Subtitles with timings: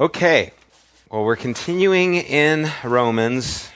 [0.00, 0.50] Okay,
[1.08, 3.70] well, we're continuing in Romans,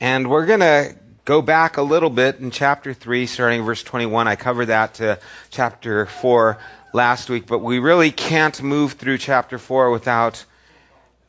[0.00, 0.96] and we're going to
[1.26, 4.26] go back a little bit in chapter 3, starting verse 21.
[4.26, 5.18] I covered that to
[5.50, 6.56] chapter 4
[6.94, 10.42] last week, but we really can't move through chapter 4 without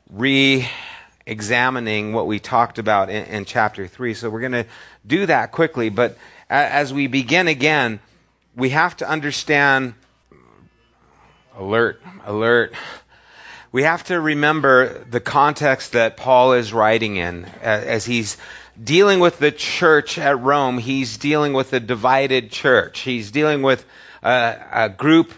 [0.10, 0.66] re
[1.26, 4.14] examining what we talked about in, in chapter 3.
[4.14, 4.66] So we're going to
[5.06, 6.18] do that quickly, but
[6.50, 8.00] as we begin again,
[8.56, 9.94] we have to understand
[11.58, 12.74] alert, alert
[13.74, 18.38] we have to remember the context that Paul is writing in as he's
[18.82, 20.78] dealing with the church at Rome.
[20.78, 23.00] He's dealing with a divided church.
[23.00, 23.84] He's dealing with
[24.22, 25.34] a, a group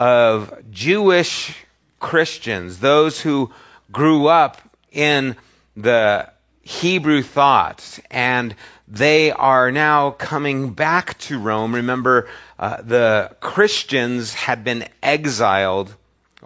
[0.00, 1.56] of Jewish
[2.00, 3.52] Christians, those who
[3.92, 4.60] grew up
[4.90, 5.36] in
[5.76, 6.28] the
[6.62, 8.56] Hebrew thought, and
[8.88, 11.76] they are now coming back to Rome.
[11.76, 15.94] Remember, uh, the Christians had been exiled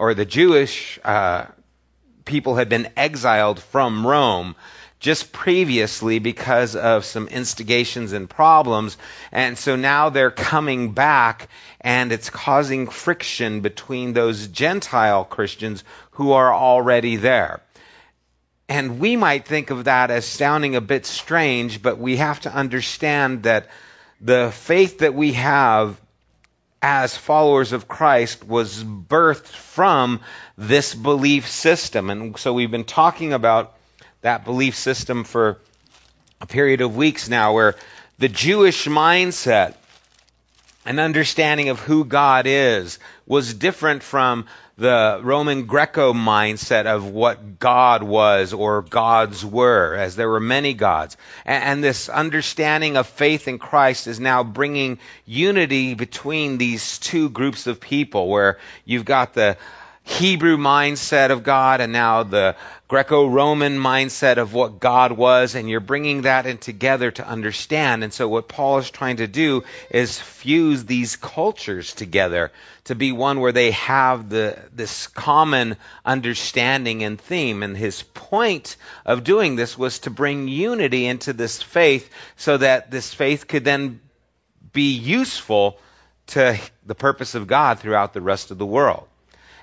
[0.01, 1.45] or the Jewish uh,
[2.25, 4.55] people had been exiled from Rome
[4.99, 8.97] just previously because of some instigations and problems.
[9.31, 16.31] And so now they're coming back and it's causing friction between those Gentile Christians who
[16.31, 17.61] are already there.
[18.67, 22.51] And we might think of that as sounding a bit strange, but we have to
[22.51, 23.69] understand that
[24.19, 26.01] the faith that we have
[26.81, 30.21] as followers of Christ was birthed from
[30.57, 32.09] this belief system.
[32.09, 33.75] And so we've been talking about
[34.21, 35.59] that belief system for
[36.39, 37.75] a period of weeks now where
[38.17, 39.75] the Jewish mindset
[40.85, 47.59] and understanding of who God is was different from the Roman Greco mindset of what
[47.59, 51.17] God was or gods were, as there were many gods.
[51.45, 57.29] And, and, this understanding of faith in Christ is now bringing unity between these two
[57.29, 59.57] groups of people, where you've got the
[60.03, 62.55] Hebrew mindset of God and now the
[62.87, 68.03] Greco Roman mindset of what God was, and you're bringing that in together to understand.
[68.03, 72.51] And so, what Paul is trying to do is fuse these cultures together
[72.85, 77.63] to be one where they have the, this common understanding and theme.
[77.63, 78.75] And his point
[79.05, 83.63] of doing this was to bring unity into this faith so that this faith could
[83.63, 84.01] then
[84.73, 85.79] be useful
[86.27, 89.07] to the purpose of God throughout the rest of the world.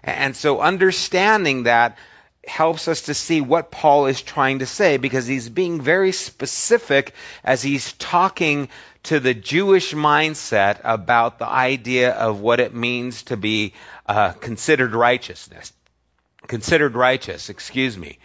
[0.02, 1.98] And so understanding that
[2.46, 7.14] helps us to see what Paul is trying to say because he's being very specific
[7.44, 8.68] as he's talking
[9.04, 13.74] to the Jewish mindset about the idea of what it means to be
[14.06, 15.72] uh, considered righteousness.
[16.46, 18.18] Considered righteous, excuse me.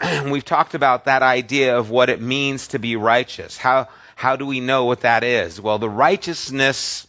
[0.24, 3.56] We've talked about that idea of what it means to be righteous.
[3.56, 5.60] How, how do we know what that is?
[5.60, 7.06] Well, the righteousness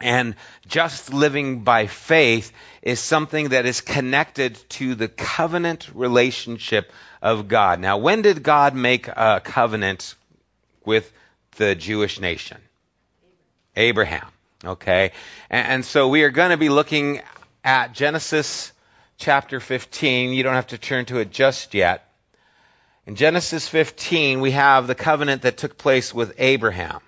[0.00, 0.34] and
[0.66, 7.80] just living by faith is something that is connected to the covenant relationship of God.
[7.80, 10.14] Now, when did God make a covenant
[10.84, 11.10] with
[11.56, 12.58] the Jewish nation?
[13.76, 14.26] Abraham.
[14.64, 15.12] Okay.
[15.50, 17.20] And, and so we are going to be looking
[17.64, 18.72] at Genesis
[19.16, 20.32] chapter 15.
[20.32, 22.08] You don't have to turn to it just yet.
[23.06, 27.00] In Genesis 15, we have the covenant that took place with Abraham.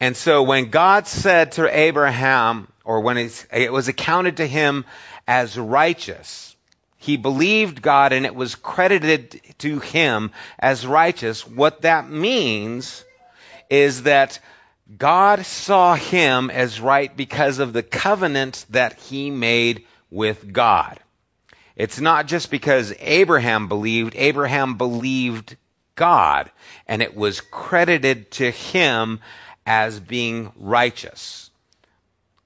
[0.00, 3.16] And so when God said to Abraham, or when
[3.52, 4.84] it was accounted to him
[5.26, 6.54] as righteous,
[6.98, 11.46] he believed God and it was credited to him as righteous.
[11.46, 13.04] What that means
[13.70, 14.38] is that
[14.96, 21.00] God saw him as right because of the covenant that he made with God.
[21.74, 25.56] It's not just because Abraham believed, Abraham believed
[25.94, 26.50] God,
[26.86, 29.20] and it was credited to him
[29.66, 31.50] as being righteous.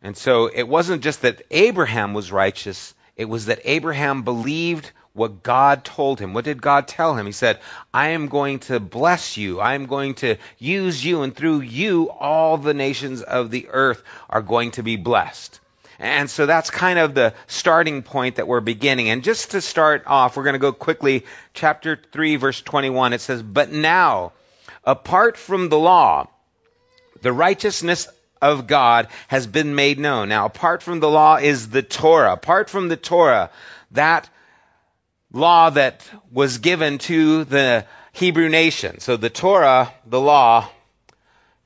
[0.02, 5.42] And so it wasn't just that Abraham was righteous, it was that Abraham believed what
[5.42, 6.32] God told him.
[6.32, 7.26] What did God tell him?
[7.26, 7.58] He said,
[7.92, 9.60] I am going to bless you.
[9.60, 14.02] I am going to use you, and through you, all the nations of the earth
[14.30, 15.60] are going to be blessed.
[15.98, 19.10] And so that's kind of the starting point that we're beginning.
[19.10, 23.12] And just to start off, we're going to go quickly, chapter 3, verse 21.
[23.12, 24.32] It says, But now,
[24.82, 26.28] apart from the law,
[27.22, 28.08] the righteousness
[28.40, 30.28] of God has been made known.
[30.28, 32.32] Now, apart from the law is the Torah.
[32.32, 33.50] Apart from the Torah,
[33.92, 34.28] that
[35.32, 39.00] law that was given to the Hebrew nation.
[39.00, 40.68] So the Torah, the law,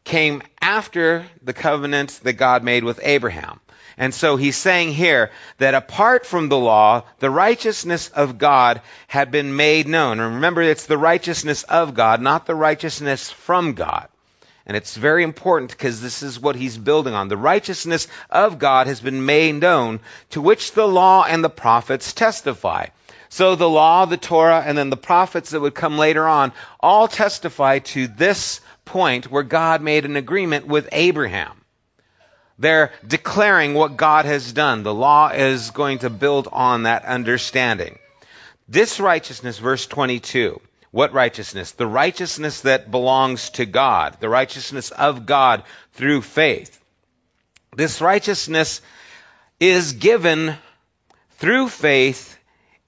[0.04, 3.60] came after the covenant that God made with Abraham.
[3.96, 9.30] And so he's saying here that apart from the law, the righteousness of God had
[9.30, 10.18] been made known.
[10.18, 14.08] And remember, it's the righteousness of God, not the righteousness from God.
[14.66, 17.28] And it's very important because this is what he's building on.
[17.28, 20.00] The righteousness of God has been made known,
[20.30, 22.86] to which the law and the prophets testify.
[23.28, 27.08] So the law, the Torah, and then the prophets that would come later on all
[27.08, 31.60] testify to this point where God made an agreement with Abraham.
[32.58, 34.82] They're declaring what God has done.
[34.82, 37.98] The law is going to build on that understanding.
[38.68, 40.60] This righteousness, verse 22,
[40.94, 41.72] what righteousness?
[41.72, 45.64] The righteousness that belongs to God, the righteousness of God
[45.94, 46.80] through faith.
[47.76, 48.80] This righteousness
[49.58, 50.54] is given
[51.38, 52.38] through faith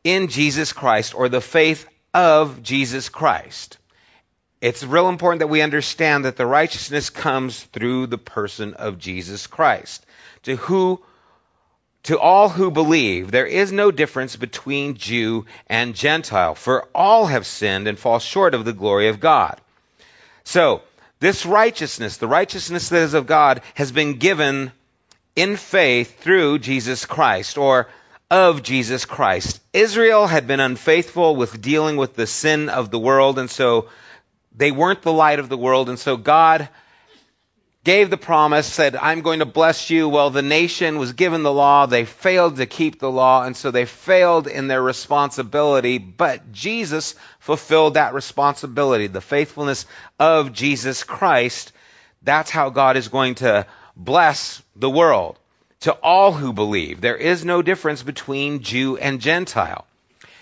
[0.05, 3.77] in Jesus Christ, or the faith of Jesus Christ.
[4.61, 9.49] It's real important that we understand that the righteousness comes through the person of Jesus
[9.49, 10.07] Christ.
[10.45, 11.03] To who
[12.07, 17.47] to all who believe, there is no difference between Jew and Gentile, for all have
[17.47, 19.61] sinned and fall short of the glory of God.
[20.45, 20.83] So,
[21.19, 24.71] this righteousness, the righteousness that is of God, has been given
[25.35, 27.89] in faith through Jesus Christ, or
[28.31, 29.61] of Jesus Christ.
[29.73, 33.89] Israel had been unfaithful with dealing with the sin of the world, and so
[34.57, 36.69] they weren't the light of the world, and so God
[37.87, 40.09] gave the promise, said, I'm going to bless you.
[40.09, 41.87] Well, the nation was given the law.
[41.87, 45.99] They failed to keep the law, and so they failed in their responsibility.
[45.99, 49.07] But Jesus fulfilled that responsibility.
[49.07, 49.87] The faithfulness
[50.19, 51.73] of Jesus Christ,
[52.23, 55.39] that's how God is going to bless the world
[55.83, 57.01] to all who believe.
[57.01, 59.87] There is no difference between Jew and Gentile.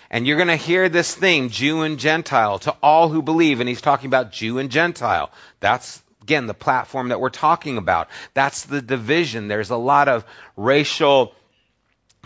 [0.09, 3.59] And you're going to hear this theme, Jew and Gentile, to all who believe.
[3.59, 5.29] And he's talking about Jew and Gentile.
[5.59, 8.07] That's again, the platform that we're talking about.
[8.33, 9.47] That's the division.
[9.47, 10.25] There's a lot of
[10.57, 11.35] racial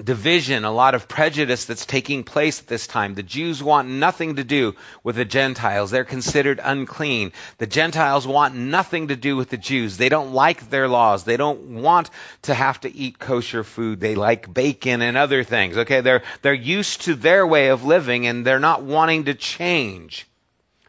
[0.01, 3.13] division, a lot of prejudice that's taking place at this time.
[3.13, 5.91] The Jews want nothing to do with the Gentiles.
[5.91, 7.33] They're considered unclean.
[7.57, 9.97] The Gentiles want nothing to do with the Jews.
[9.97, 11.25] They don't like their laws.
[11.25, 12.09] They don't want
[12.43, 13.99] to have to eat kosher food.
[13.99, 15.77] They like bacon and other things.
[15.77, 20.28] Okay, they're they're used to their way of living and they're not wanting to change.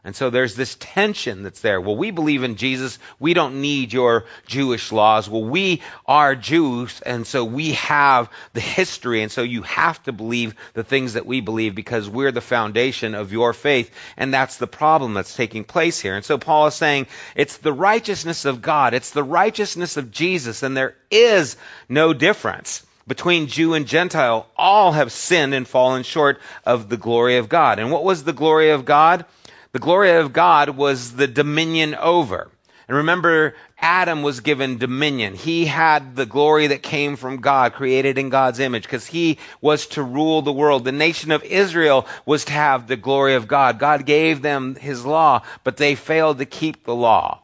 [0.02, 1.78] And so there's this tension that's there.
[1.78, 2.98] Well, we believe in Jesus.
[3.18, 5.28] We don't need your Jewish laws.
[5.28, 10.12] Well, we are Jews, and so we have the history, and so you have to
[10.12, 13.90] believe the things that we believe because we're the foundation of your faith.
[14.16, 16.16] And that's the problem that's taking place here.
[16.16, 17.06] And so Paul is saying
[17.36, 21.58] it's the righteousness of God, it's the righteousness of Jesus, and there is
[21.90, 24.46] no difference between Jew and Gentile.
[24.56, 27.78] All have sinned and fallen short of the glory of God.
[27.78, 29.26] And what was the glory of God?
[29.72, 32.50] The glory of God was the dominion over.
[32.88, 35.34] And remember, Adam was given dominion.
[35.34, 39.86] He had the glory that came from God, created in God's image, because he was
[39.88, 40.84] to rule the world.
[40.84, 43.78] The nation of Israel was to have the glory of God.
[43.78, 47.40] God gave them his law, but they failed to keep the law.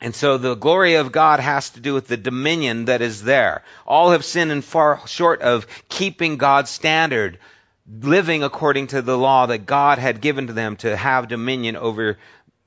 [0.00, 3.64] And so the glory of God has to do with the dominion that is there.
[3.84, 7.40] All have sinned and far short of keeping God's standard
[7.90, 12.18] living according to the law that God had given to them to have dominion over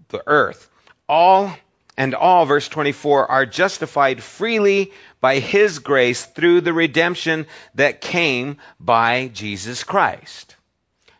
[0.09, 0.69] the earth.
[1.07, 1.53] All
[1.97, 7.45] and all, verse 24, are justified freely by His grace through the redemption
[7.75, 10.55] that came by Jesus Christ.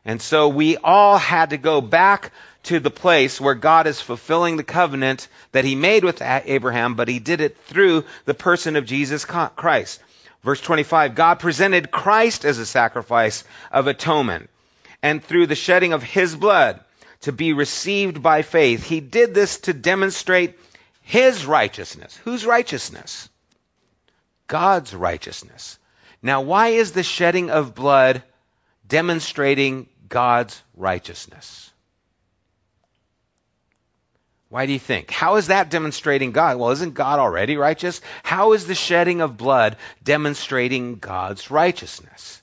[0.03, 2.31] And so we all had to go back
[2.63, 7.07] to the place where God is fulfilling the covenant that He made with Abraham, but
[7.07, 10.01] He did it through the person of Jesus Christ.
[10.43, 14.49] Verse 25, God presented Christ as a sacrifice of atonement,
[15.03, 16.79] and through the shedding of his blood
[17.21, 18.83] to be received by faith.
[18.83, 20.57] He did this to demonstrate
[21.01, 22.17] his righteousness.
[22.23, 23.29] Whose righteousness?
[24.47, 25.77] God's righteousness.
[26.21, 28.23] Now, why is the shedding of blood
[28.87, 31.70] demonstrating God's righteousness?
[34.51, 35.11] Why do you think?
[35.11, 36.57] How is that demonstrating God?
[36.57, 38.01] Well, isn't God already righteous?
[38.21, 42.41] How is the shedding of blood demonstrating God's righteousness?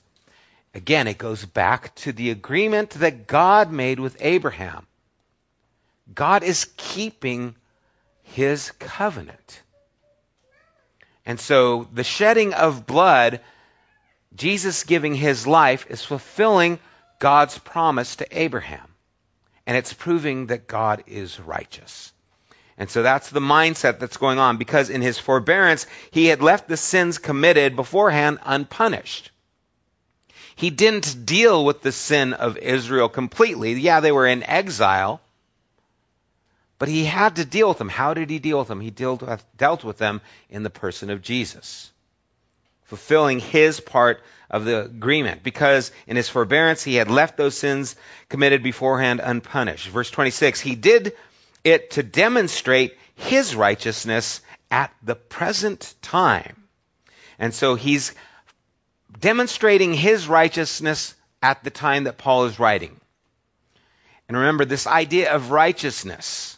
[0.73, 4.87] Again, it goes back to the agreement that God made with Abraham.
[6.11, 7.53] God is keeping
[8.23, 9.61] his covenant.
[11.27, 13.39] And so the shedding of blood,
[14.35, 16.79] Jesus giving his life, is fulfilling
[17.19, 18.88] God's promise to Abraham
[19.69, 22.11] and it's proving that God is righteous.
[22.79, 26.67] And so that's the mindset that's going on because in his forbearance, he had left
[26.67, 29.29] the sins committed beforehand unpunished.
[30.55, 33.73] He didn't deal with the sin of Israel completely.
[33.73, 35.21] Yeah, they were in exile,
[36.79, 37.89] but he had to deal with them.
[37.89, 38.81] How did he deal with them?
[38.81, 41.91] He dealt with, dealt with them in the person of Jesus,
[42.89, 47.95] fulfilling his part of the agreement because in his forbearance he had left those sins
[48.29, 49.87] committed beforehand unpunished.
[49.87, 51.13] Verse 26, he did
[51.63, 54.41] it to demonstrate his righteousness
[54.71, 56.63] at the present time.
[57.37, 58.13] And so he's
[59.19, 62.99] demonstrating his righteousness at the time that Paul is writing.
[64.27, 66.57] And remember, this idea of righteousness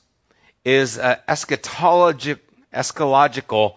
[0.63, 2.39] is an eschatologic,
[2.73, 3.75] eschatological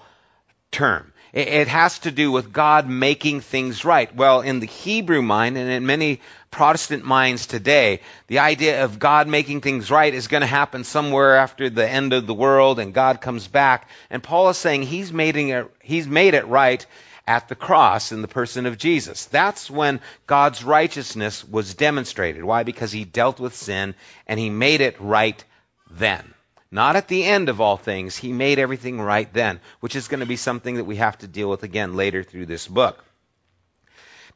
[0.71, 1.13] term.
[1.35, 4.15] It has to do with God making things right.
[4.15, 6.21] Well, in the Hebrew mind and in many
[6.53, 11.35] Protestant minds today, the idea of God making things right is going to happen somewhere
[11.35, 13.89] after the end of the world and God comes back.
[14.11, 16.87] And Paul is saying he's made it, he's made it right
[17.27, 19.25] at the cross in the person of Jesus.
[19.27, 22.45] That's when God's righteousness was demonstrated.
[22.45, 22.63] Why?
[22.63, 23.97] Because he dealt with sin
[24.29, 25.43] and he made it right
[25.91, 26.34] then.
[26.75, 28.17] Not at the end of all things.
[28.17, 31.29] He made everything right then, which is going to be something that we have to
[31.29, 33.05] deal with again later through this book.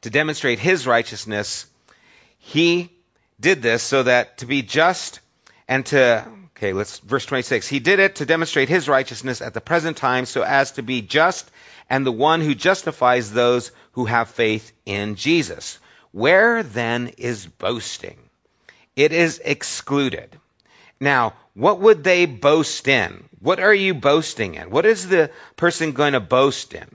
[0.03, 1.65] To demonstrate his righteousness,
[2.37, 2.91] he
[3.41, 5.19] did this so that to be just
[5.67, 7.67] and to Okay, let's verse 26.
[7.67, 11.01] He did it to demonstrate his righteousness at the present time so as to be
[11.01, 11.49] just
[11.89, 15.77] and the one who justifies those who have faith in Jesus.
[16.11, 18.17] Where then is boasting?
[18.95, 20.37] It is excluded.
[20.99, 23.23] Now, what would they boast in?
[23.39, 24.69] What are you boasting in?
[24.69, 26.87] What is the person going to boast in?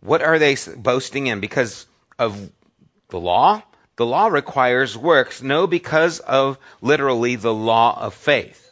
[0.00, 1.40] What are they boasting in?
[1.40, 1.86] Because
[2.18, 2.50] of
[3.08, 3.62] the law?
[3.96, 5.42] The law requires works.
[5.42, 8.70] No, because of literally the law of faith.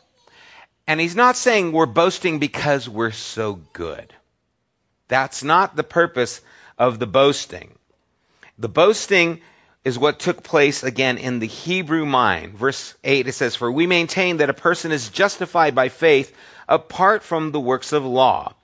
[0.87, 4.13] And he's not saying we're boasting because we're so good.
[5.09, 6.41] That's not the purpose
[6.79, 7.71] of the boasting.
[8.59, 9.41] The boasting
[9.85, 12.55] is what took place again in the Hebrew mind.
[12.55, 16.37] Verse 8 it says, For we maintain that a person is justified by faith
[16.69, 18.55] apart from the works of law.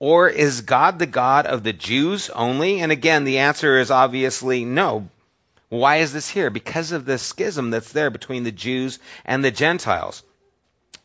[0.00, 2.80] Or is God the God of the Jews only?
[2.80, 5.08] And again, the answer is obviously no.
[5.68, 6.50] Why is this here?
[6.50, 10.22] Because of the schism that's there between the Jews and the Gentiles.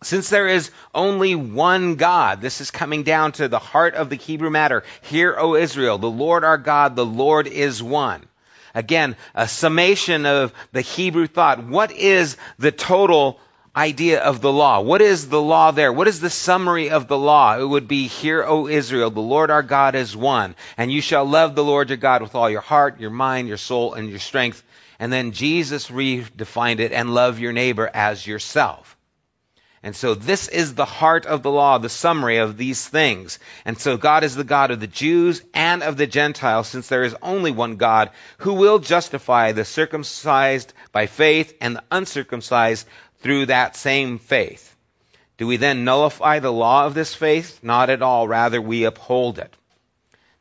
[0.01, 4.15] Since there is only one God, this is coming down to the heart of the
[4.15, 4.83] Hebrew matter.
[5.01, 8.27] Hear, O Israel, the Lord our God, the Lord is one.
[8.73, 11.63] Again, a summation of the Hebrew thought.
[11.63, 13.39] What is the total
[13.75, 14.81] idea of the law?
[14.81, 15.91] What is the law there?
[15.91, 17.57] What is the summary of the law?
[17.57, 21.25] It would be, Hear, O Israel, the Lord our God is one, and you shall
[21.25, 24.19] love the Lord your God with all your heart, your mind, your soul, and your
[24.19, 24.63] strength.
[24.99, 28.95] And then Jesus redefined it, and love your neighbor as yourself.
[29.85, 33.37] And so this is the heart of the law, the summary of these things.
[33.65, 37.03] And so God is the God of the Jews and of the Gentiles, since there
[37.03, 42.87] is only one God who will justify the circumcised by faith and the uncircumcised
[43.19, 44.73] through that same faith.
[45.35, 47.59] Do we then nullify the law of this faith?
[47.61, 48.25] Not at all.
[48.25, 49.53] Rather, we uphold it.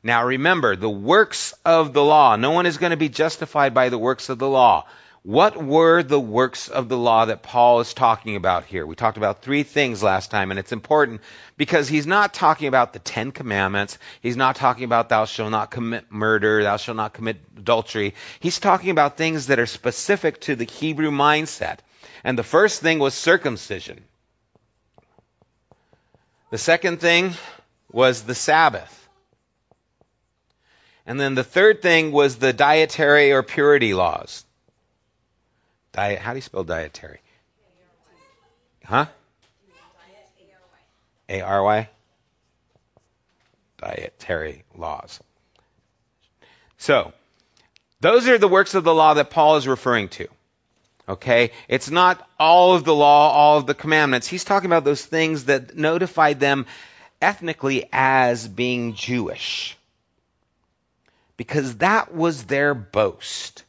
[0.04, 2.36] Now remember, the works of the law.
[2.36, 4.86] No one is going to be justified by the works of the law.
[5.24, 8.84] What were the works of the law that Paul is talking about here?
[8.84, 11.20] We talked about three things last time, and it's important
[11.56, 13.98] because he's not talking about the Ten Commandments.
[14.20, 18.14] He's not talking about thou shalt not commit murder, thou shalt not commit adultery.
[18.40, 21.78] He's talking about things that are specific to the Hebrew mindset.
[22.24, 24.02] And the first thing was circumcision.
[26.50, 27.34] The second thing
[27.92, 29.08] was the Sabbath.
[31.06, 34.44] And then the third thing was the dietary or purity laws.
[35.92, 36.18] Diet.
[36.18, 37.20] How do you spell dietary?
[38.84, 39.06] Huh?
[41.28, 41.88] A R Y.
[43.78, 45.20] Dietary laws.
[46.78, 47.12] So,
[48.00, 50.28] those are the works of the law that Paul is referring to.
[51.08, 51.52] Okay?
[51.68, 54.26] It's not all of the law, all of the commandments.
[54.26, 56.66] He's talking about those things that notified them
[57.20, 59.76] ethnically as being Jewish.
[61.36, 63.64] Because that was their boast.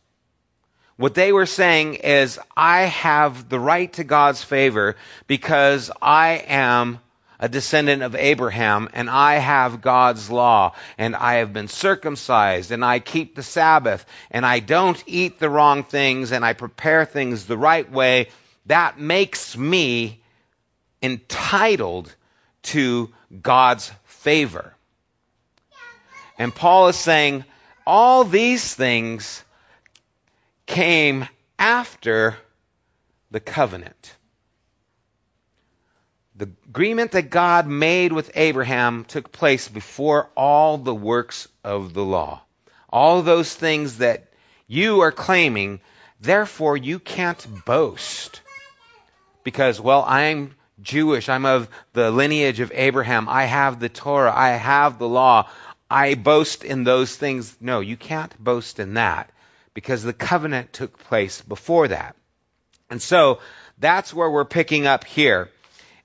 [1.03, 4.95] What they were saying is, I have the right to God's favor
[5.27, 7.01] because I am
[7.41, 12.85] a descendant of Abraham and I have God's law and I have been circumcised and
[12.85, 17.47] I keep the Sabbath and I don't eat the wrong things and I prepare things
[17.47, 18.29] the right way.
[18.67, 20.21] That makes me
[21.01, 22.15] entitled
[22.71, 24.73] to God's favor.
[26.37, 27.43] And Paul is saying
[27.85, 29.43] all these things
[30.65, 31.27] came
[31.59, 32.37] after
[33.31, 34.15] the covenant.
[36.35, 42.03] The agreement that God made with Abraham took place before all the works of the
[42.03, 42.41] law.
[42.89, 44.31] All those things that
[44.67, 45.79] you are claiming,
[46.19, 48.41] therefore you can't boast.
[49.43, 51.29] Because, well, I'm Jewish.
[51.29, 53.29] I'm of the lineage of Abraham.
[53.29, 54.33] I have the Torah.
[54.35, 55.49] I have the law.
[55.89, 57.55] I boast in those things.
[57.61, 59.29] No, you can't boast in that
[59.73, 62.15] because the covenant took place before that.
[62.89, 63.39] And so
[63.77, 65.49] that's where we're picking up here.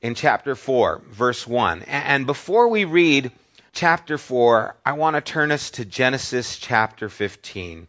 [0.00, 1.82] in chapter 4, verse 1.
[1.82, 3.32] And before we read
[3.72, 7.88] chapter 4, I want to turn us to Genesis chapter 15.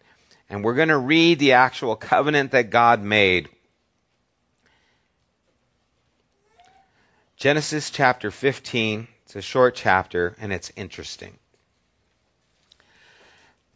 [0.49, 3.49] And we're going to read the actual covenant that God made.
[7.37, 9.07] Genesis chapter 15.
[9.25, 11.37] It's a short chapter and it's interesting.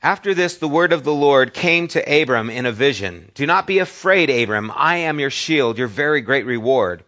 [0.04, 3.32] After this, the word of the Lord came to Abram in a vision.
[3.36, 4.70] Do not be afraid, Abram.
[4.76, 7.06] I am your shield, your very great reward.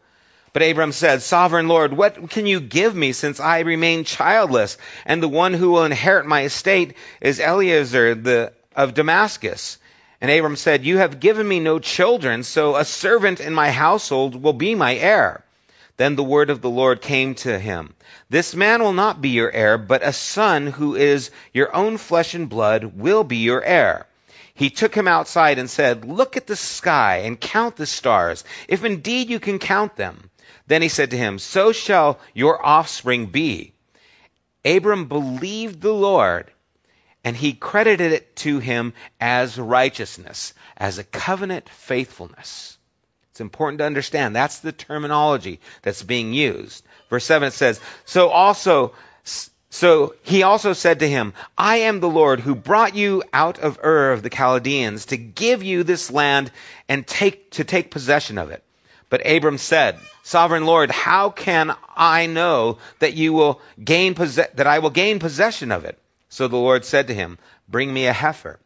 [0.53, 4.77] But Abram said, Sovereign Lord, what can you give me since I remain childless?
[5.05, 9.77] And the one who will inherit my estate is Eliezer the, of Damascus.
[10.21, 14.41] And Abram said, You have given me no children, so a servant in my household
[14.41, 15.44] will be my heir.
[15.97, 17.95] Then the word of the Lord came to him.
[18.29, 22.33] This man will not be your heir, but a son who is your own flesh
[22.33, 24.05] and blood will be your heir.
[24.53, 28.83] He took him outside and said, Look at the sky and count the stars, if
[28.83, 30.29] indeed you can count them.
[30.67, 33.73] Then he said to him, So shall your offspring be.
[34.63, 36.51] Abram believed the Lord,
[37.23, 42.77] and he credited it to him as righteousness, as a covenant faithfulness.
[43.35, 46.85] It's important to understand that's the terminology that's being used.
[47.09, 48.93] Verse 7 it says, So also,
[49.69, 53.77] so he also said to him, I am the Lord who brought you out of
[53.83, 56.49] Ur of the Chaldeans to give you this land
[56.87, 58.63] and take, to take possession of it.
[59.09, 64.79] But Abram said, Sovereign Lord, how can I know that you will gain that I
[64.79, 65.99] will gain possession of it?
[66.29, 67.37] So the Lord said to him,
[67.67, 68.61] Bring me a heifer,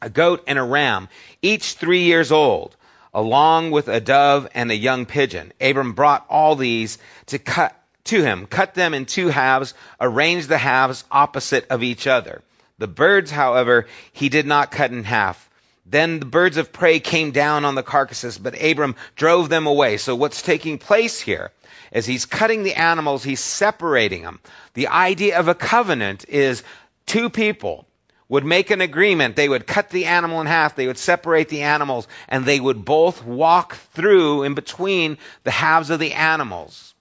[0.00, 1.10] a goat and a ram,
[1.42, 2.76] each three years old
[3.12, 5.52] along with a dove and a young pigeon.
[5.60, 10.58] Abram brought all these to cut to him, cut them in two halves, arranged the
[10.58, 12.42] halves opposite of each other.
[12.78, 15.48] The birds, however, he did not cut in half.
[15.84, 19.96] Then the birds of prey came down on the carcasses, but Abram drove them away.
[19.96, 21.50] So what's taking place here?
[21.92, 24.40] As he's cutting the animals, he's separating them.
[24.74, 26.62] The idea of a covenant is
[27.06, 27.86] two people
[28.30, 29.34] would make an agreement.
[29.36, 30.76] They would cut the animal in half.
[30.76, 35.90] They would separate the animals and they would both walk through in between the halves
[35.90, 36.94] of the animals.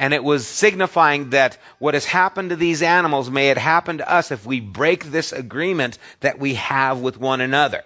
[0.00, 4.10] And it was signifying that what has happened to these animals may have happened to
[4.10, 7.84] us if we break this agreement that we have with one another.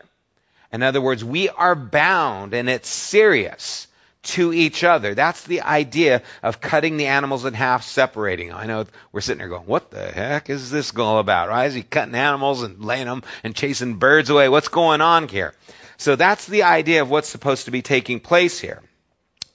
[0.73, 3.89] In other words, we are bound and it's serious
[4.27, 5.15] to each other.
[5.15, 8.57] That's the idea of cutting the animals in half, separating them.
[8.57, 11.51] I know we're sitting there going, what the heck is this all about?
[11.51, 14.49] Why is he cutting animals and laying them and chasing birds away?
[14.49, 15.55] What's going on here?
[15.97, 18.83] So that's the idea of what's supposed to be taking place here.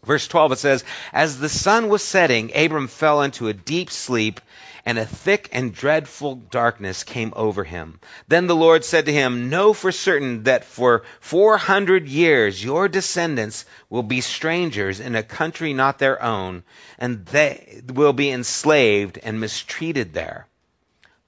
[0.03, 4.41] Verse 12 it says, As the sun was setting, Abram fell into a deep sleep,
[4.85, 7.99] and a thick and dreadful darkness came over him.
[8.27, 12.87] Then the Lord said to him, Know for certain that for four hundred years your
[12.87, 16.63] descendants will be strangers in a country not their own,
[16.97, 20.47] and they will be enslaved and mistreated there.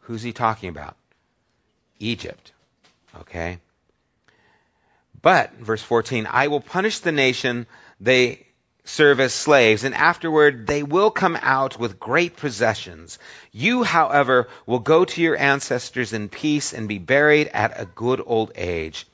[0.01, 0.95] Who's he talking about?
[1.99, 2.51] Egypt.
[3.21, 3.59] Okay?
[5.21, 7.65] But, verse 14, I will punish the nation
[7.99, 8.45] they
[8.85, 13.17] serve as slaves, and afterward they will come out with great possessions.
[13.51, 18.21] You, however, will go to your ancestors in peace and be buried at a good
[18.25, 19.07] old age.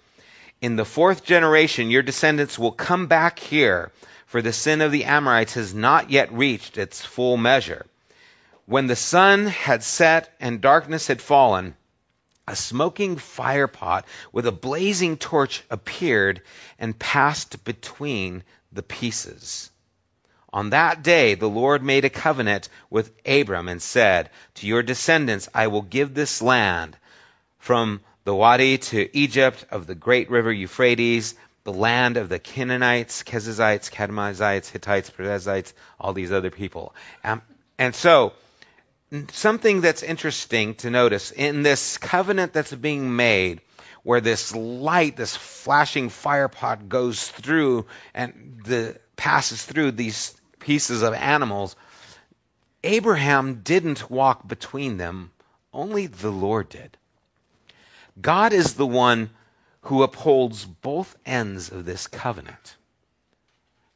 [0.62, 3.92] In the fourth generation, your descendants will come back here,
[4.26, 7.86] for the sin of the Amorites has not yet reached its full measure.
[8.66, 11.76] When the sun had set and darkness had fallen,
[12.48, 16.42] a smoking firepot with a blazing torch appeared
[16.80, 19.72] and passed between the pieces.
[20.52, 25.48] On that day, the Lord made a covenant with Abram and said, To your descendants
[25.54, 26.98] I will give this land
[27.60, 33.24] from the Wadi to Egypt of the great river Euphrates, the land of the Canaanites,
[33.24, 36.96] Kezites, Kadmonites, Hittites, Perizzites, all these other people.
[37.24, 37.42] Um,
[37.78, 38.34] and so,
[39.32, 43.62] something that's interesting to notice in this covenant that's being made,
[44.04, 51.02] where this light, this flashing fire pot goes through and the passes through these pieces
[51.02, 51.76] of animals.
[52.84, 55.32] Abraham didn't walk between them,
[55.74, 56.98] only the Lord did.
[58.20, 59.30] God is the one
[59.82, 62.76] who upholds both ends of this covenant.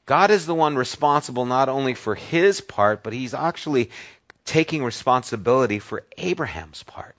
[0.05, 3.91] God is the one responsible not only for his part, but he's actually
[4.43, 7.15] taking responsibility for Abraham's part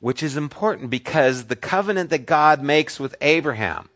[0.00, 3.88] which is important because the covenant that God makes with Abraham,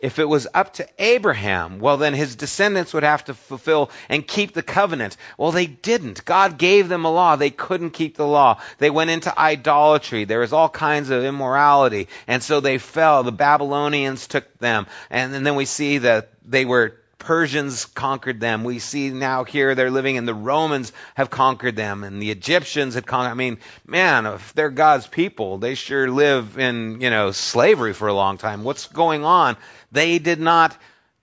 [0.00, 4.26] if it was up to Abraham, well, then his descendants would have to fulfill and
[4.26, 5.16] keep the covenant.
[5.36, 6.24] Well, they didn't.
[6.24, 7.34] God gave them a law.
[7.34, 8.60] They couldn't keep the law.
[8.78, 10.24] They went into idolatry.
[10.24, 12.06] There was all kinds of immorality.
[12.28, 13.24] And so they fell.
[13.24, 14.86] The Babylonians took them.
[15.10, 18.64] And, then we see that they were Persians conquered them.
[18.64, 22.94] We see now here they're living and the Romans have conquered them and the Egyptians
[22.94, 23.32] had conquered.
[23.32, 28.08] I mean, man, if they're God's people, they sure live in, you know, slavery for
[28.08, 28.62] a long time.
[28.62, 29.56] What's going on?
[29.90, 30.76] They did not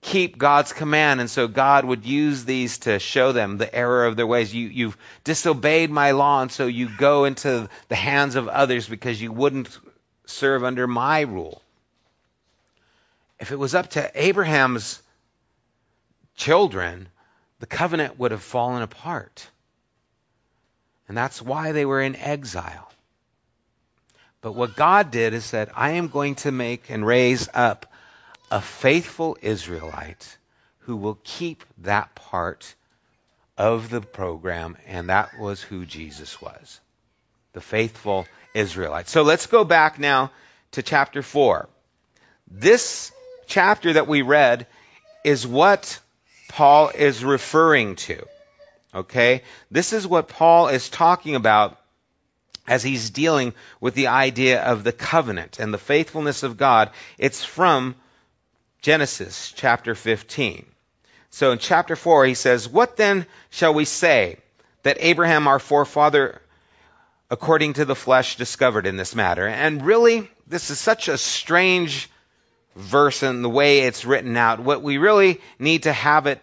[0.05, 1.19] keep God's command.
[1.19, 4.53] And so God would use these to show them the error of their ways.
[4.53, 9.21] You, you've disobeyed my law, and so you go into the hands of others because
[9.21, 9.77] you wouldn't
[10.25, 11.61] serve under my rule.
[13.39, 15.01] If it was up to Abraham's
[16.35, 17.07] children,
[17.59, 19.47] the covenant would have fallen apart.
[21.07, 22.91] And that's why they were in exile.
[24.41, 27.91] But what God did is that I am going to make and raise up
[28.51, 30.37] a faithful Israelite
[30.79, 32.75] who will keep that part
[33.57, 36.79] of the program, and that was who Jesus was
[37.55, 39.07] the faithful Israelite.
[39.07, 40.29] So let's go back now
[40.71, 41.67] to chapter 4.
[42.51, 43.13] This
[43.47, 44.67] chapter that we read
[45.23, 45.99] is what
[46.55, 48.25] Paul is referring to.
[48.93, 49.43] Okay?
[49.69, 51.77] This is what Paul is talking about
[52.65, 56.91] as he's dealing with the idea of the covenant and the faithfulness of God.
[57.17, 57.93] It's from
[58.81, 60.65] Genesis chapter 15.
[61.29, 64.37] So in chapter 4, he says, What then shall we say
[64.83, 66.41] that Abraham, our forefather,
[67.29, 69.45] according to the flesh, discovered in this matter?
[69.45, 72.09] And really, this is such a strange
[72.75, 74.59] verse and the way it's written out.
[74.59, 76.41] What we really need to have it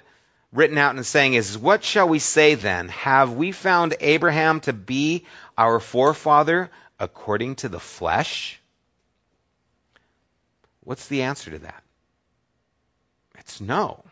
[0.53, 2.89] written out and saying is, What shall we say then?
[2.89, 5.25] Have we found Abraham to be
[5.57, 8.61] our forefather according to the flesh?
[10.85, 11.83] What's the answer to that?
[13.39, 14.03] It's no.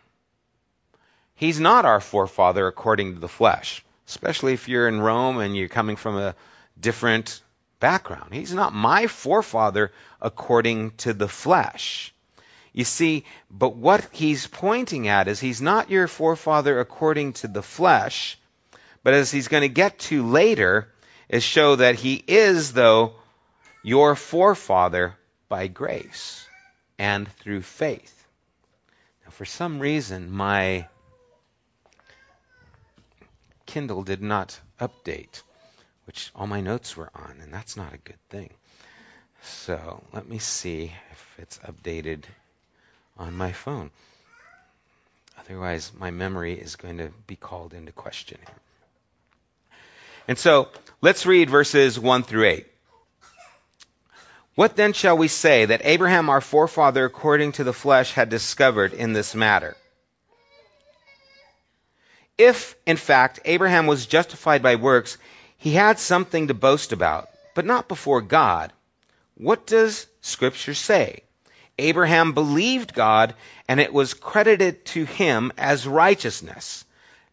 [1.34, 5.68] He's not our forefather according to the flesh, especially if you're in Rome and you're
[5.68, 6.34] coming from a
[6.78, 7.40] different
[7.80, 8.32] background.
[8.32, 12.14] He's not my forefather according to the flesh.
[12.72, 17.62] You see, but what he's pointing at is he's not your forefather according to the
[17.62, 18.38] flesh,
[19.02, 20.88] but as he's going to get to later,
[21.28, 23.14] is show that he is, though,
[23.82, 25.16] your forefather
[25.48, 26.46] by grace
[26.98, 28.26] and through faith.
[29.24, 30.86] Now, for some reason, my
[33.66, 35.42] Kindle did not update
[36.06, 38.50] which all my notes were on, and that's not a good thing.
[39.42, 42.24] So let me see if it's updated
[43.18, 43.90] on my phone.
[45.38, 48.56] Otherwise, my memory is going to be called into question here.
[50.28, 50.68] And so
[51.00, 52.66] let's read verses 1 through 8.
[54.54, 58.92] What then shall we say that Abraham, our forefather, according to the flesh, had discovered
[58.92, 59.76] in this matter?
[62.36, 65.18] If, in fact, Abraham was justified by works,
[65.60, 68.72] he had something to boast about, but not before God.
[69.34, 71.22] What does Scripture say?
[71.78, 73.34] Abraham believed God,
[73.68, 76.86] and it was credited to him as righteousness.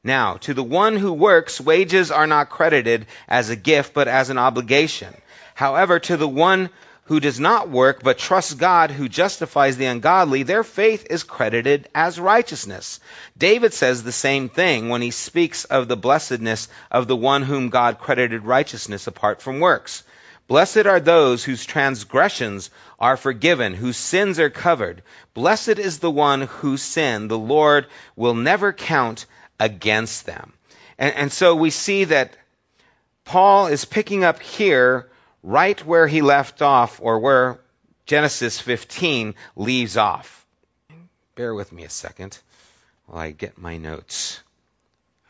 [0.03, 4.29] Now, to the one who works, wages are not credited as a gift, but as
[4.29, 5.13] an obligation.
[5.55, 6.69] However, to the one
[7.07, 11.87] who does not work but trusts God who justifies the ungodly, their faith is credited
[11.95, 12.99] as righteousness.
[13.37, 17.69] David says the same thing when he speaks of the blessedness of the one whom
[17.69, 20.03] God credited righteousness apart from works.
[20.47, 25.01] Blessed are those whose transgressions are forgiven, whose sins are covered.
[25.33, 29.25] Blessed is the one whose sin the Lord will never count
[29.59, 30.53] against them.
[30.97, 32.35] And, and so we see that
[33.25, 35.09] Paul is picking up here
[35.47, 37.59] right where he left off, or where
[38.05, 40.45] Genesis 15 leaves off.
[41.35, 42.37] Bear with me a second
[43.05, 44.41] while I get my notes.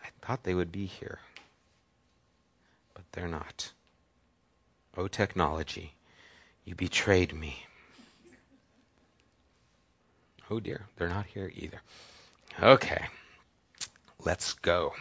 [0.03, 1.19] I thought they would be here,
[2.95, 3.71] but they're not.
[4.97, 5.93] Oh, technology,
[6.65, 7.63] you betrayed me.
[10.49, 11.81] Oh dear, they're not here either.
[12.59, 13.05] Okay,
[14.25, 14.93] let's go.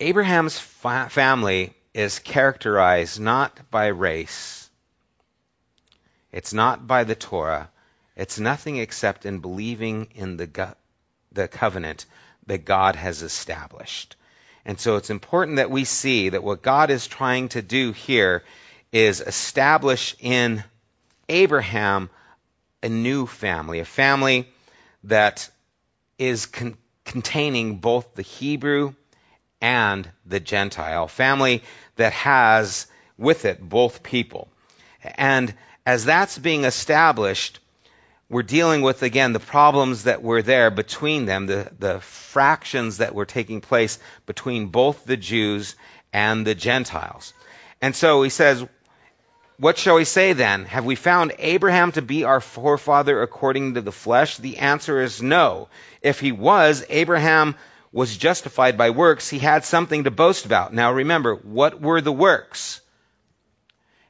[0.00, 4.70] Abraham's fa- family is characterized not by race,
[6.30, 7.70] it's not by the Torah,
[8.16, 10.74] it's nothing except in believing in the, go-
[11.32, 12.06] the covenant
[12.46, 14.16] that God has established.
[14.64, 18.44] And so it's important that we see that what God is trying to do here
[18.92, 20.62] is establish in
[21.28, 22.10] Abraham
[22.82, 24.48] a new family, a family
[25.04, 25.50] that
[26.18, 28.94] is con- containing both the Hebrew
[29.62, 31.62] and the Gentile, family
[31.96, 34.48] that has with it both people.
[35.16, 35.54] And
[35.86, 37.60] as that's being established,
[38.28, 43.14] we're dealing with, again, the problems that were there between them, the, the fractions that
[43.14, 45.76] were taking place between both the Jews
[46.12, 47.32] and the Gentiles.
[47.80, 48.66] And so he says,
[49.58, 50.64] what shall we say then?
[50.64, 54.38] Have we found Abraham to be our forefather according to the flesh?
[54.38, 55.68] The answer is no.
[56.00, 57.54] If he was, Abraham
[57.92, 59.28] was justified by works.
[59.28, 60.72] He had something to boast about.
[60.72, 62.80] Now remember, what were the works?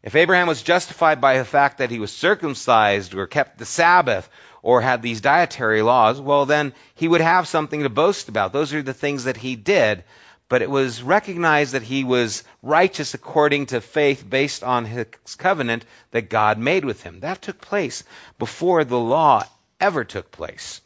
[0.03, 4.29] If Abraham was justified by the fact that he was circumcised or kept the Sabbath
[4.63, 8.53] or had these dietary laws, well, then he would have something to boast about.
[8.53, 10.05] Those are the things that he did
[10.53, 15.07] but it was recognized that he was righteous according to faith based on his
[15.39, 17.21] covenant that God made with him.
[17.21, 18.05] That took place
[18.39, 19.45] before the law
[19.81, 20.83] ever took place.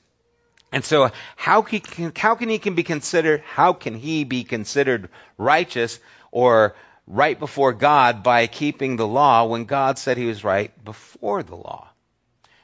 [0.77, 5.09] And so how can, how can he can be considered how can he be considered
[5.39, 5.99] righteous
[6.31, 11.43] or right before God by keeping the law when God said he was right before
[11.43, 11.89] the law?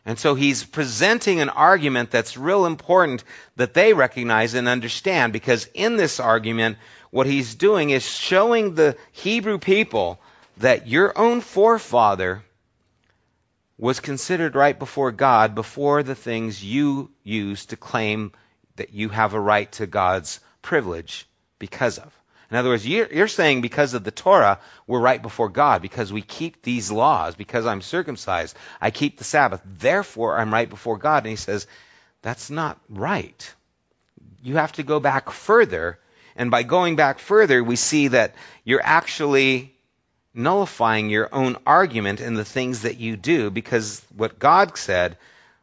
[0.04, 3.24] And so he's presenting an argument that's real important
[3.56, 6.76] that they recognize and understand because in this argument,
[7.12, 10.20] what he's doing is showing the Hebrew people
[10.58, 12.42] that your own forefather
[13.82, 18.30] was considered right before God before the things you use to claim
[18.76, 21.26] that you have a right to God's privilege
[21.58, 22.16] because of.
[22.48, 26.22] In other words, you're, saying because of the Torah, we're right before God because we
[26.22, 31.24] keep these laws, because I'm circumcised, I keep the Sabbath, therefore I'm right before God.
[31.24, 31.66] And he says,
[32.22, 33.52] that's not right.
[34.44, 35.98] You have to go back further.
[36.36, 39.71] And by going back further, we see that you're actually
[40.34, 45.16] nullifying your own argument in the things that you do because what God said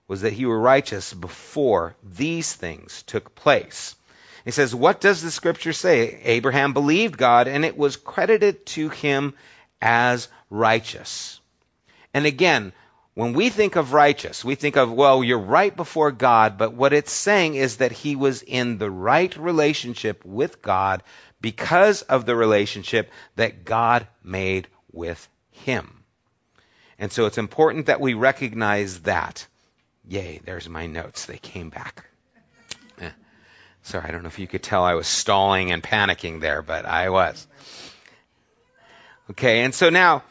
[0.07, 3.95] was that you were righteous before these things took place.
[4.45, 6.19] He says, What does the scripture say?
[6.23, 9.33] Abraham believed God, and it was credited to him
[9.81, 11.39] as righteous.
[12.13, 12.73] And again,
[13.13, 16.93] when we think of righteous, we think of, well, you're right before God, but what
[16.93, 21.03] it's saying is that he was in the right relationship with God
[21.41, 26.03] because of the relationship that God made with him.
[26.97, 29.45] And so it's important that we recognize that.
[30.07, 31.25] Yay, there's my notes.
[31.25, 32.05] They came back.
[33.83, 36.85] Sorry, I don't know if you could tell I was stalling and panicking there, but
[36.85, 37.47] I was.
[39.31, 40.21] Okay, and so now,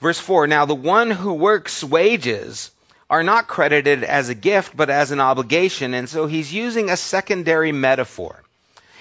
[0.00, 2.70] verse 4 Now the one who works wages
[3.08, 5.94] are not credited as a gift, but as an obligation.
[5.94, 8.43] And so he's using a secondary metaphor.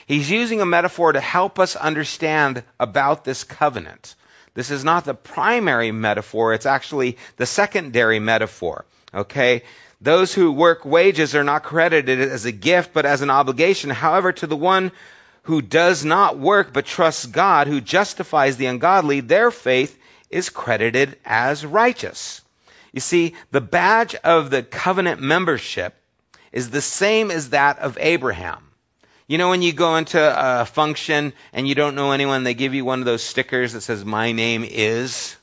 [0.06, 4.16] He's using a metaphor to help us understand about this covenant.
[4.54, 8.86] This is not the primary metaphor, it's actually the secondary metaphor.
[9.14, 9.64] Okay?
[10.02, 13.90] Those who work wages are not credited as a gift, but as an obligation.
[13.90, 14.92] However, to the one
[15.44, 19.98] who does not work, but trusts God, who justifies the ungodly, their faith
[20.30, 22.42] is credited as righteous.
[22.92, 25.96] You see, the badge of the covenant membership
[26.52, 28.64] is the same as that of Abraham.
[29.28, 32.74] You know, when you go into a function and you don't know anyone, they give
[32.74, 35.36] you one of those stickers that says, My name is.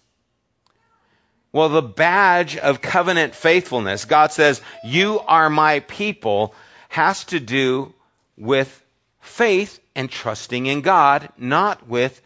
[1.53, 6.55] Well, the badge of covenant faithfulness, God says, You are my people,
[6.89, 7.93] has to do
[8.37, 8.85] with
[9.21, 12.21] faith and trusting in God, not with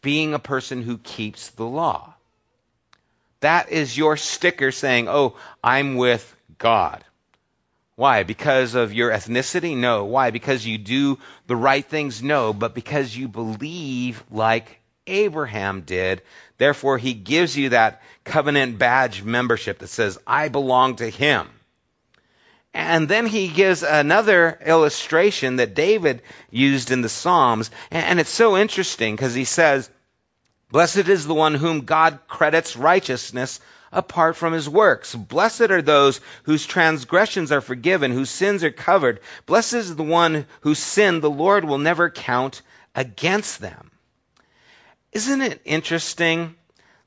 [0.00, 2.14] being a person who keeps the law.
[3.40, 7.04] That is your sticker saying, Oh, I'm with God.
[7.96, 8.22] Why?
[8.24, 9.74] Because of your ethnicity?
[9.76, 10.04] No.
[10.04, 10.30] Why?
[10.30, 12.22] Because you do the right things?
[12.22, 12.52] No.
[12.52, 16.22] But because you believe like Abraham did.
[16.58, 21.48] Therefore, he gives you that covenant badge membership that says, I belong to him.
[22.74, 27.70] And then he gives another illustration that David used in the Psalms.
[27.90, 29.88] And it's so interesting because he says,
[30.70, 33.60] Blessed is the one whom God credits righteousness
[33.92, 35.14] apart from his works.
[35.14, 39.20] Blessed are those whose transgressions are forgiven, whose sins are covered.
[39.46, 42.62] Blessed is the one whose sin the Lord will never count
[42.94, 43.90] against them.
[45.12, 46.56] Isn't it interesting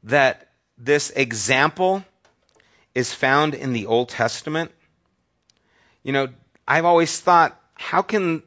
[0.04, 2.04] that this example
[2.95, 4.72] is found in the Old Testament?
[6.02, 6.30] You know,
[6.67, 8.41] I've always thought, how can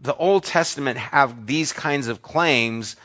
[0.00, 2.96] the Old Testament have these kinds of claims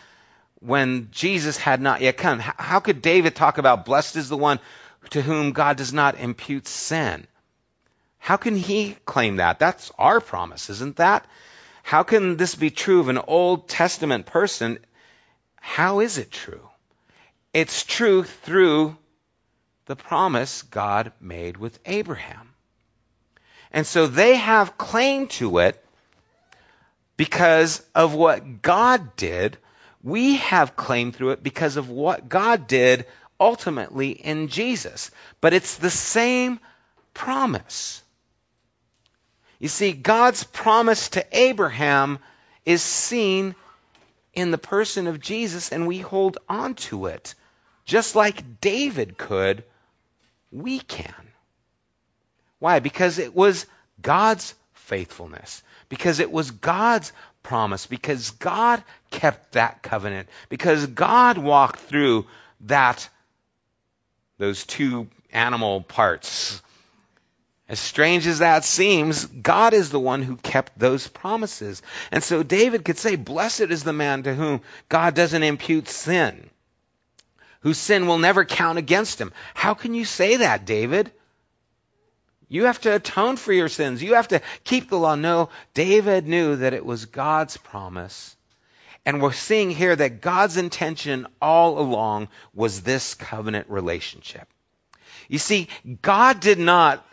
[0.65, 2.39] when Jesus had not yet come?
[2.39, 4.59] How could David talk about blessed is the one
[5.11, 7.27] to whom God does not impute sin?
[8.17, 9.59] How can he claim that?
[9.59, 11.25] That's our promise, isn't that?
[11.83, 14.79] How can this be true of an Old Testament person
[15.65, 16.69] how is it true?
[17.51, 18.95] It's true through
[19.87, 22.53] the promise God made with Abraham.
[23.71, 25.83] And so they have claim to it
[27.17, 29.57] because of what God did.
[30.05, 33.05] We have claim through it because of what God did
[33.39, 35.11] ultimately in Jesus.
[35.41, 36.59] But it's the same
[37.13, 38.03] promise.
[39.59, 42.19] You see, God's promise to Abraham
[42.65, 43.55] is seen
[44.33, 47.33] in the person of Jesus and we hold on to it
[47.85, 49.63] just like David could,
[50.51, 51.13] we can.
[52.59, 52.79] Why?
[52.79, 53.65] Because it was
[54.01, 57.13] God's faithfulness, because it was God's
[57.45, 62.25] promise, because God kept that covenant, because God walked through
[62.61, 63.07] that
[64.39, 66.61] those two animal parts.
[67.69, 71.81] As strange as that seems, God is the one who kept those promises.
[72.11, 76.49] And so David could say, Blessed is the man to whom God doesn't impute sin,
[77.61, 79.33] whose sin will never count against him.
[79.53, 81.11] How can you say that, David?
[82.47, 84.03] You have to atone for your sins.
[84.03, 85.15] You have to keep the law.
[85.15, 88.35] No, David knew that it was God's promise.
[89.05, 94.47] And we're seeing here that God's intention all along was this covenant relationship.
[95.27, 95.69] You see,
[96.01, 97.05] God did not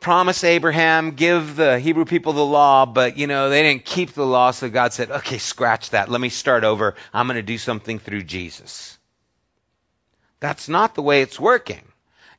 [0.00, 4.26] promise Abraham, give the Hebrew people the law, but you know, they didn't keep the
[4.26, 6.10] law, so God said, okay, scratch that.
[6.10, 6.96] Let me start over.
[7.14, 8.98] I'm going to do something through Jesus.
[10.40, 11.82] That's not the way it's working.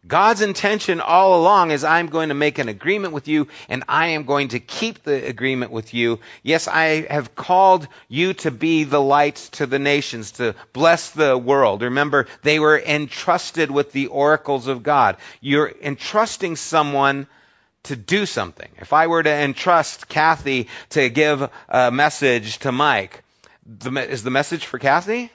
[0.06, 4.08] God's intention all along is I'm going to make an agreement with you and I
[4.08, 6.20] am going to keep the agreement with you.
[6.42, 11.38] Yes, I have called you to be the light to the nations, to bless the
[11.38, 11.84] world.
[11.84, 15.16] Remember, they were entrusted with the oracles of God.
[15.40, 17.28] You're entrusting someone
[17.84, 18.70] to do something.
[18.80, 23.24] If I were to entrust Kathy to give a message to Mike,
[23.86, 25.32] is the message for Kathy?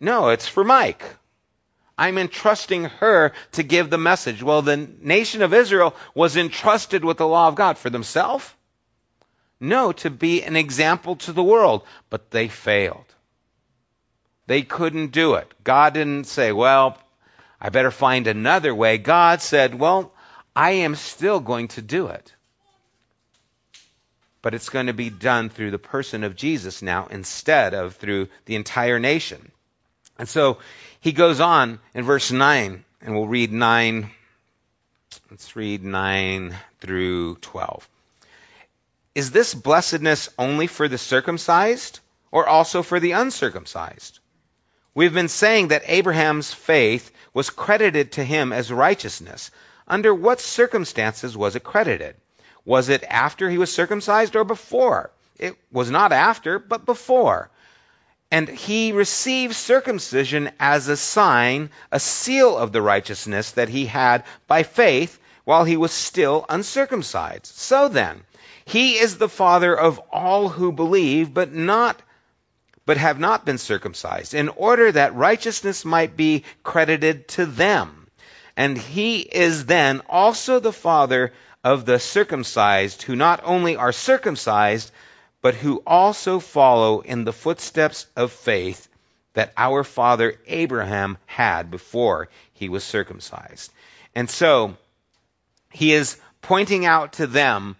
[0.00, 1.04] No, it's for Mike.
[1.98, 4.42] I'm entrusting her to give the message.
[4.42, 8.52] Well, the nation of Israel was entrusted with the law of God for themselves?
[9.58, 11.82] No, to be an example to the world.
[12.10, 13.06] But they failed.
[14.46, 15.52] They couldn't do it.
[15.64, 16.98] God didn't say, well,
[17.60, 18.98] I better find another way.
[18.98, 20.12] God said, well,
[20.54, 22.32] I am still going to do it.
[24.42, 28.28] But it's going to be done through the person of Jesus now instead of through
[28.44, 29.50] the entire nation.
[30.18, 30.58] And so
[31.00, 34.10] he goes on in verse 9, and we'll read 9.
[35.30, 37.88] Let's read 9 through 12.
[39.14, 42.00] Is this blessedness only for the circumcised
[42.30, 44.18] or also for the uncircumcised?
[44.94, 49.50] We've been saying that Abraham's faith was credited to him as righteousness.
[49.86, 52.16] Under what circumstances was it credited?
[52.64, 55.10] Was it after he was circumcised or before?
[55.38, 57.50] It was not after, but before.
[58.30, 64.24] And he received circumcision as a sign, a seal of the righteousness that he had
[64.46, 67.46] by faith while he was still uncircumcised.
[67.46, 68.22] So then,
[68.64, 72.02] he is the father of all who believe, but not
[72.84, 78.06] but have not been circumcised, in order that righteousness might be credited to them.
[78.56, 81.32] And he is then also the father
[81.64, 84.92] of the circumcised, who not only are circumcised,
[85.46, 88.88] but who also follow in the footsteps of faith
[89.34, 93.72] that our father Abraham had before he was circumcised.
[94.12, 94.76] And so,
[95.70, 97.76] he is pointing out to them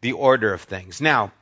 [0.00, 1.00] the order of things.
[1.00, 1.32] Now,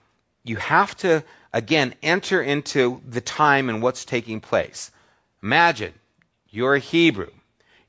[0.45, 4.91] you have to, again, enter into the time and what's taking place.
[5.43, 5.93] Imagine
[6.49, 7.33] you're a Hebrew.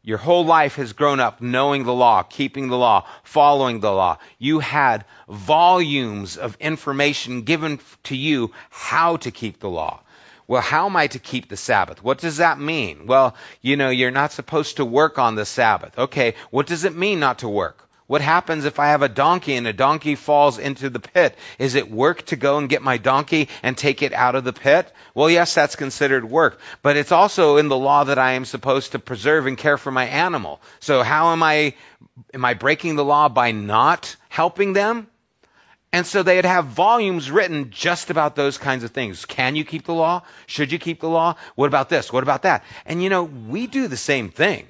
[0.03, 4.17] Your whole life has grown up knowing the law, keeping the law, following the law.
[4.39, 9.99] You had volumes of information given to you how to keep the law.
[10.47, 12.03] Well, how am I to keep the Sabbath?
[12.03, 13.05] What does that mean?
[13.05, 15.97] Well, you know, you're not supposed to work on the Sabbath.
[15.97, 17.87] Okay, what does it mean not to work?
[18.11, 21.33] What happens if I have a donkey and a donkey falls into the pit?
[21.57, 24.51] Is it work to go and get my donkey and take it out of the
[24.51, 24.91] pit?
[25.15, 28.91] Well, yes, that's considered work, but it's also in the law that I am supposed
[28.91, 30.59] to preserve and care for my animal.
[30.81, 31.73] So how am I,
[32.33, 35.07] am I breaking the law by not helping them?
[35.93, 39.23] And so they'd have volumes written just about those kinds of things.
[39.23, 40.23] Can you keep the law?
[40.47, 41.35] Should you keep the law?
[41.55, 42.11] What about this?
[42.11, 42.65] What about that?
[42.85, 44.67] And you know, we do the same thing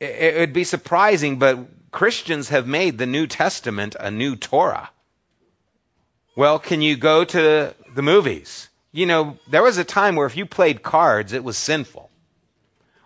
[0.00, 1.58] it would be surprising, but
[1.90, 4.90] Christians have made the New Testament a new Torah.
[6.36, 8.68] Well, can you go to the movies?
[8.92, 12.10] You know, there was a time where if you played cards, it was sinful.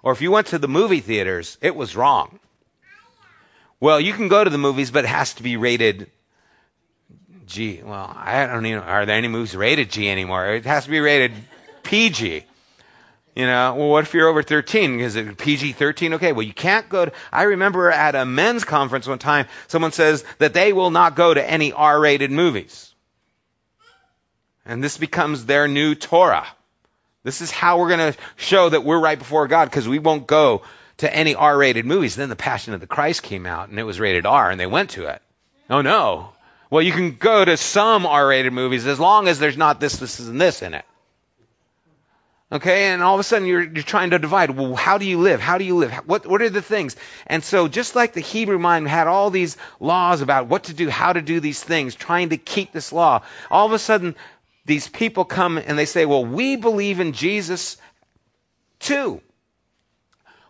[0.03, 2.39] Or if you went to the movie theaters, it was wrong.
[3.81, 6.11] Well, you can go to the movies, but it has to be rated
[7.47, 7.81] G.
[7.83, 10.55] Well, I don't even, are there any movies rated G anymore?
[10.55, 11.33] It has to be rated
[11.83, 12.45] PG.
[13.35, 15.01] You know, well, what if you're over 13?
[15.01, 16.15] Is it PG 13?
[16.15, 17.13] Okay, well, you can't go to.
[17.33, 21.33] I remember at a men's conference one time, someone says that they will not go
[21.33, 22.93] to any R rated movies.
[24.67, 26.47] And this becomes their new Torah.
[27.23, 30.27] This is how we're going to show that we're right before God because we won't
[30.27, 30.63] go
[30.99, 32.17] to any R rated movies.
[32.17, 34.67] Then the Passion of the Christ came out and it was rated R and they
[34.67, 35.23] went to it.
[35.71, 36.33] Oh no.
[36.71, 39.97] Well, you can go to some R rated movies as long as there's not this,
[39.97, 40.85] this, and this in it.
[42.51, 44.51] Okay, and all of a sudden you're, you're trying to divide.
[44.51, 45.39] Well, how do you live?
[45.39, 45.93] How do you live?
[46.07, 46.97] What, what are the things?
[47.27, 50.89] And so just like the Hebrew mind had all these laws about what to do,
[50.89, 54.17] how to do these things, trying to keep this law, all of a sudden
[54.65, 57.77] these people come and they say, well, we believe in Jesus
[58.79, 59.21] too.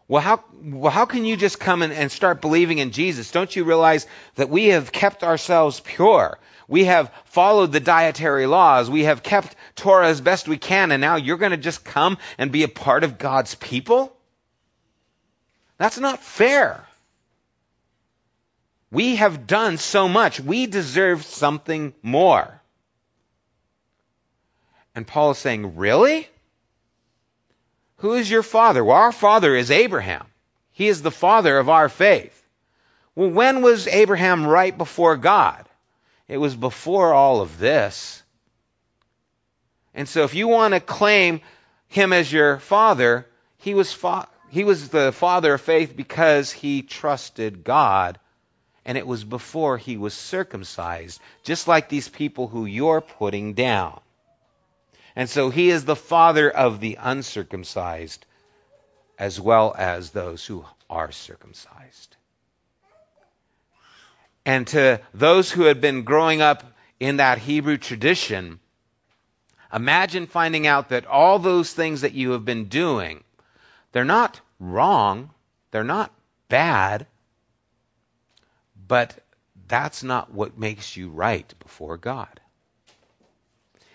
[0.07, 3.33] Well, how, well, how can you just come and, and start believing in Jesus?
[3.33, 6.39] Don't you realize that we have kept ourselves pure?
[6.69, 8.89] We have followed the dietary laws.
[8.89, 12.19] We have kept Torah as best we can, and now you're going to just come
[12.37, 14.15] and be a part of God's people?
[15.79, 16.85] That's not fair.
[18.91, 20.41] We have done so much.
[20.41, 22.61] We deserve something more.
[24.95, 26.29] And Paul is saying, Really?
[27.99, 28.85] Who is your father?
[28.85, 30.27] Well, our father is Abraham.
[30.73, 32.35] He is the father of our faith.
[33.15, 35.69] Well, when was Abraham right before God?
[36.29, 38.23] It was before all of this.
[39.99, 41.41] And so if you want to claim
[41.89, 43.27] him as your father,
[43.57, 48.21] he was, fa- he was the father of faith because he trusted God.
[48.85, 53.99] And it was before he was circumcised, just like these people who you're putting down.
[55.17, 58.25] And so he is the father of the uncircumcised
[59.19, 62.17] as well as those who are circumcised.
[64.47, 66.63] And to those who had been growing up
[67.01, 68.61] in that Hebrew tradition,
[69.73, 73.23] imagine finding out that all those things that you have been doing,
[73.93, 75.31] they're not wrong,
[75.71, 76.13] they're not
[76.49, 77.07] bad,
[78.87, 79.19] but
[79.67, 82.41] that's not what makes you right before God.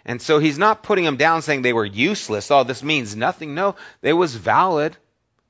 [0.05, 2.51] And so he's not putting them down saying they were useless.
[2.51, 3.55] Oh, this means nothing.
[3.55, 4.97] No, it was valid.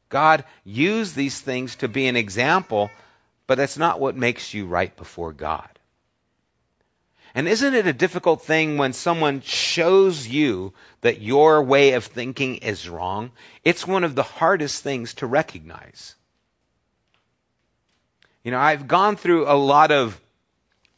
[0.09, 2.91] God used these things to be an example,
[3.47, 5.67] but that's not what makes you right before God.
[7.35, 12.57] And isn't it a difficult thing when someone shows you that your way of thinking
[12.57, 13.31] is wrong?
[13.63, 16.15] It's one of the hardest things to recognize.
[18.43, 20.19] You know, I've gone through a lot of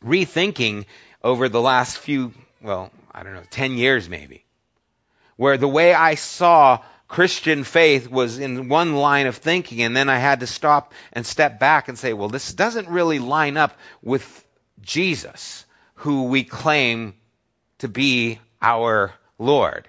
[0.03, 0.85] rethinking
[1.23, 4.43] over the last few, well, I don't know, 10 years maybe,
[5.37, 10.09] where the way I saw Christian faith was in one line of thinking, and then
[10.09, 13.77] I had to stop and step back and say, well, this doesn't really line up
[14.01, 14.45] with
[14.81, 15.64] Jesus,
[15.95, 17.13] who we claim
[17.79, 19.87] to be our Lord.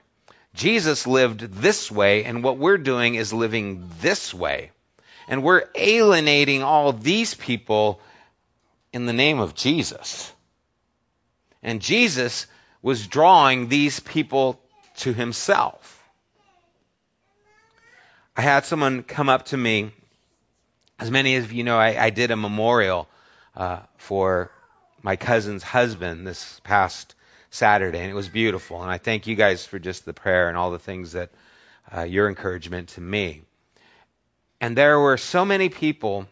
[0.54, 4.70] Jesus lived this way, and what we're doing is living this way.
[5.28, 8.00] And we're alienating all these people
[8.92, 10.32] in the name of Jesus.
[11.62, 12.46] And Jesus
[12.80, 14.60] was drawing these people
[14.98, 15.92] to himself.
[18.36, 19.90] I had someone come up to me.
[20.98, 23.08] As many of you know, I, I did a memorial
[23.56, 24.50] uh, for
[25.02, 27.14] my cousin's husband this past
[27.50, 28.82] Saturday, and it was beautiful.
[28.82, 31.30] And I thank you guys for just the prayer and all the things that
[31.94, 33.42] uh, your encouragement to me.
[34.60, 36.26] And there were so many people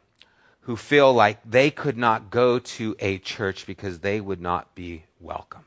[0.63, 5.05] who feel like they could not go to a church because they would not be
[5.21, 5.65] welcomed.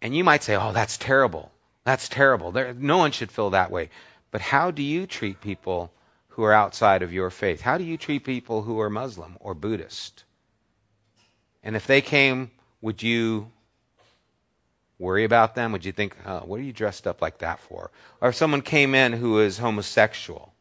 [0.00, 1.50] And you might say, oh, that's terrible.
[1.84, 2.52] That's terrible.
[2.52, 3.90] There, no one should feel that way.
[4.30, 5.92] But how do you treat people
[6.28, 7.60] who are outside of your faith?
[7.60, 10.24] How do you treat people who are Muslim or Buddhist?
[11.62, 12.50] And if they came,
[12.80, 13.50] would you
[14.98, 15.72] worry about them?
[15.72, 17.90] Would you think, oh, what are you dressed up like that for?
[18.20, 20.52] Or if someone came in who is homosexual,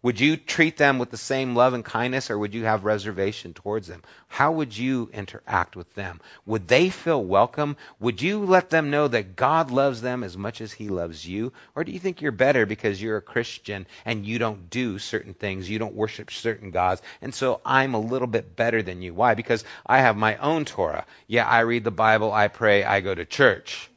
[0.00, 3.52] would you treat them with the same love and kindness or would you have reservation
[3.52, 4.02] towards them?
[4.28, 6.20] How would you interact with them?
[6.46, 7.76] Would they feel welcome?
[7.98, 11.52] Would you let them know that God loves them as much as He loves you?
[11.74, 15.34] Or do you think you're better because you're a Christian and you don't do certain
[15.34, 19.14] things, you don't worship certain gods, and so I'm a little bit better than you?
[19.14, 19.34] Why?
[19.34, 21.06] Because I have my own Torah.
[21.26, 23.90] Yeah, I read the Bible, I pray, I go to church.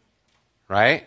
[0.68, 1.06] Right?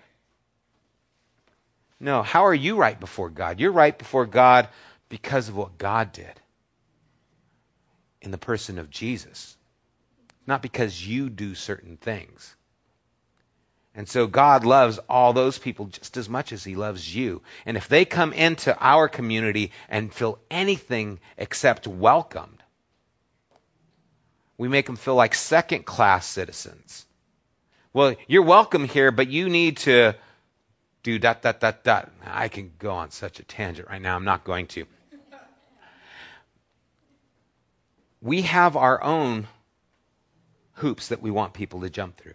[2.05, 3.59] No, how are you right before God?
[3.59, 4.69] You're right before God
[5.09, 6.39] because of what God did
[8.21, 9.57] in the person of Jesus,
[10.47, 12.55] not because you do certain things.
[13.95, 17.41] And so God loves all those people just as much as He loves you.
[17.65, 22.63] And if they come into our community and feel anything except welcomed,
[24.59, 27.07] we make them feel like second class citizens.
[27.95, 30.17] Well, you're welcome here, but you need to
[31.05, 32.11] do dot, dot, dot, dot.
[32.27, 34.17] I can go on such a tangent right now.
[34.17, 34.87] I'm not going to.
[38.21, 39.47] We have our own
[40.73, 42.35] hoops that we want people to jump through.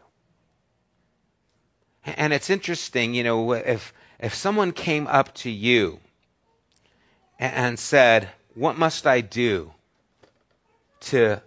[2.05, 5.99] And it's interesting, you know, if, if someone came up to you
[7.39, 9.73] and said, What must I do
[11.01, 11.41] to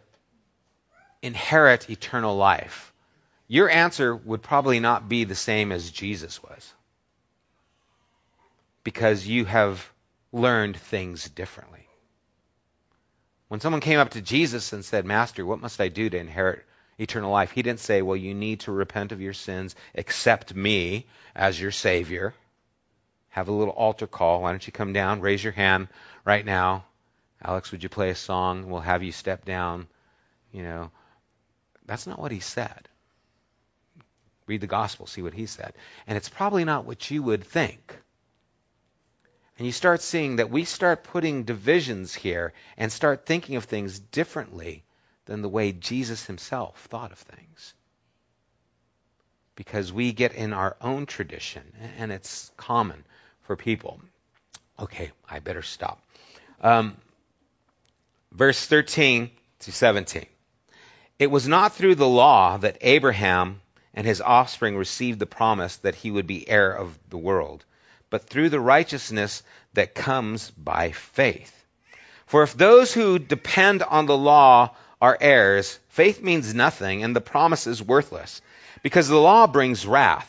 [1.23, 2.93] inherit eternal life?
[3.47, 6.75] Your answer would probably not be the same as Jesus was.
[8.85, 9.91] Because you have
[10.33, 11.87] learned things differently.
[13.49, 16.65] When someone came up to Jesus and said, Master, what must I do to inherit
[16.99, 17.51] eternal life?
[17.51, 21.71] He didn't say, Well, you need to repent of your sins, accept me as your
[21.71, 22.35] Savior.
[23.29, 24.43] Have a little altar call.
[24.43, 25.21] Why don't you come down?
[25.21, 25.89] Raise your hand
[26.25, 26.85] right now.
[27.43, 28.71] Alex, would you play a song?
[28.71, 29.87] We'll have you step down.
[30.53, 30.91] You know,
[31.87, 32.89] that's not what he said.
[34.47, 35.73] Read the gospel, see what he said.
[36.07, 37.97] And it's probably not what you would think.
[39.59, 43.99] And you start seeing that we start putting divisions here and start thinking of things
[43.99, 44.83] differently
[45.27, 47.75] than the way Jesus himself thought of things.
[49.55, 51.63] Because we get in our own tradition,
[51.99, 53.05] and it's common
[53.43, 54.01] for people.
[54.79, 56.03] Okay, I better stop.
[56.61, 56.97] Um,
[58.33, 59.31] verse 13
[59.61, 60.27] to 17.
[61.19, 63.61] It was not through the law that Abraham
[63.95, 67.65] and his offspring received the promise that he would be heir of the world,
[68.13, 69.43] but through the righteousness
[69.73, 71.65] that comes by faith.
[72.27, 77.23] For if those who depend on the law are heirs, faith means nothing and the
[77.23, 78.43] promise is worthless,
[78.83, 80.29] because the law brings wrath.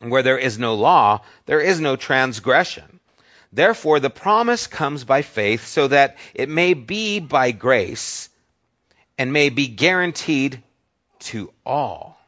[0.00, 2.98] And where there is no law, there is no transgression.
[3.52, 8.30] Therefore, the promise comes by faith so that it may be by grace
[9.18, 10.62] and may be guaranteed
[11.18, 12.18] to all.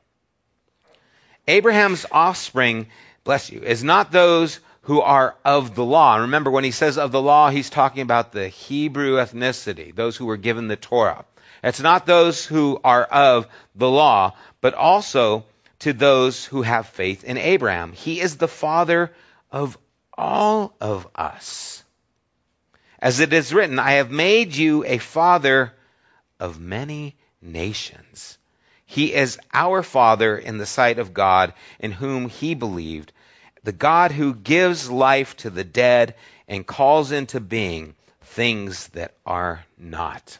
[1.47, 2.89] Abraham's offspring,
[3.29, 6.15] bless you, is not those who are of the law.
[6.15, 10.17] And remember, when he says of the law, he's talking about the Hebrew ethnicity, those
[10.17, 11.27] who were given the Torah.
[11.63, 15.45] It's not those who are of the law, but also
[15.81, 17.93] to those who have faith in Abraham.
[17.93, 19.13] He is the father
[19.53, 19.77] of
[20.17, 21.85] all of us.
[22.99, 25.75] As it is written, I have made you a father
[26.41, 28.39] of many nations.
[28.87, 33.13] He is our father in the sight of God, in whom he believed
[33.69, 36.15] the God who gives life to the dead
[36.49, 40.39] and calls into being things that are not.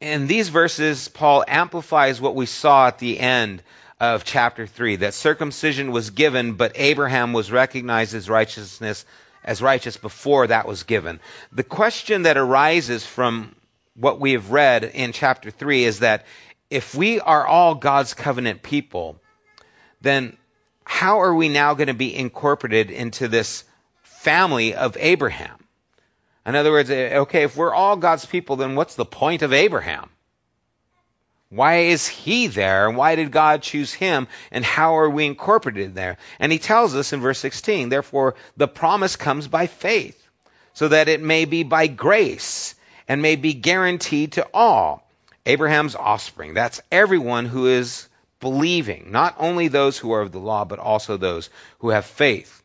[0.00, 3.62] In these verses, Paul amplifies what we saw at the end
[4.00, 9.06] of chapter 3 that circumcision was given, but Abraham was recognized as righteousness
[9.44, 11.20] as righteous before that was given.
[11.52, 13.54] The question that arises from
[13.94, 16.26] what we have read in chapter 3 is that
[16.70, 19.20] if we are all God's covenant people,
[20.00, 20.36] then
[20.88, 23.62] how are we now going to be incorporated into this
[24.00, 25.54] family of Abraham?
[26.46, 29.52] In other words, eh, okay, if we're all God's people, then what's the point of
[29.52, 30.08] Abraham?
[31.50, 32.88] Why is he there?
[32.88, 34.28] And why did God choose him?
[34.50, 36.16] And how are we incorporated there?
[36.40, 40.18] And he tells us in verse 16, therefore the promise comes by faith,
[40.72, 42.74] so that it may be by grace
[43.06, 45.06] and may be guaranteed to all.
[45.44, 48.07] Abraham's offspring, that's everyone who is
[48.40, 52.62] believing, not only those who are of the law, but also those who have faith,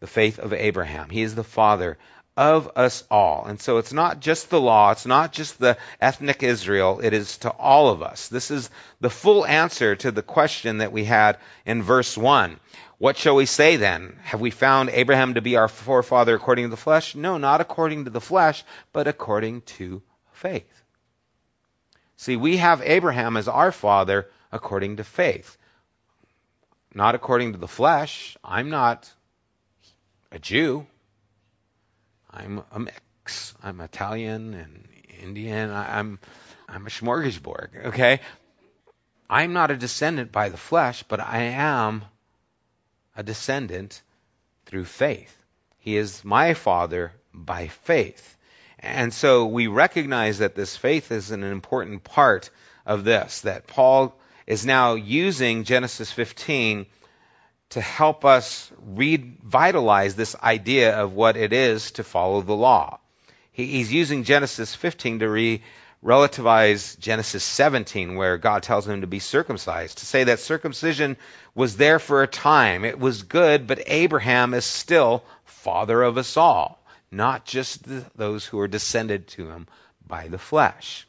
[0.00, 1.08] the faith of Abraham.
[1.08, 1.98] He is the father
[2.36, 3.46] of us all.
[3.46, 7.38] And so it's not just the law, it's not just the ethnic Israel, it is
[7.38, 8.28] to all of us.
[8.28, 12.60] This is the full answer to the question that we had in verse 1.
[12.98, 14.18] What shall we say then?
[14.22, 17.16] Have we found Abraham to be our forefather according to the flesh?
[17.16, 20.00] No, not according to the flesh, but according to
[20.32, 20.82] faith.
[22.16, 25.56] See, we have Abraham as our father according to faith.
[26.94, 28.36] Not according to the flesh.
[28.42, 29.12] I'm not
[30.32, 30.86] a Jew.
[32.30, 33.54] I'm a mix.
[33.62, 34.88] I'm Italian and
[35.22, 35.70] Indian.
[35.70, 36.18] I'm
[36.68, 37.86] I'm a smorgasbord.
[37.86, 38.20] Okay,
[39.28, 42.04] I'm not a descendant by the flesh, but I am
[43.16, 44.02] a descendant
[44.66, 45.34] through faith.
[45.78, 48.36] He is my father by faith.
[48.78, 52.50] And so we recognize that this faith is an important part
[52.86, 54.14] of this, that Paul
[54.48, 56.86] is now using Genesis 15
[57.68, 62.98] to help us revitalize this idea of what it is to follow the law.
[63.52, 65.62] He, he's using Genesis 15 to re,
[66.02, 71.18] relativize Genesis 17, where God tells him to be circumcised, to say that circumcision
[71.54, 72.86] was there for a time.
[72.86, 78.46] It was good, but Abraham is still father of us all, not just the, those
[78.46, 79.66] who are descended to him
[80.06, 81.06] by the flesh.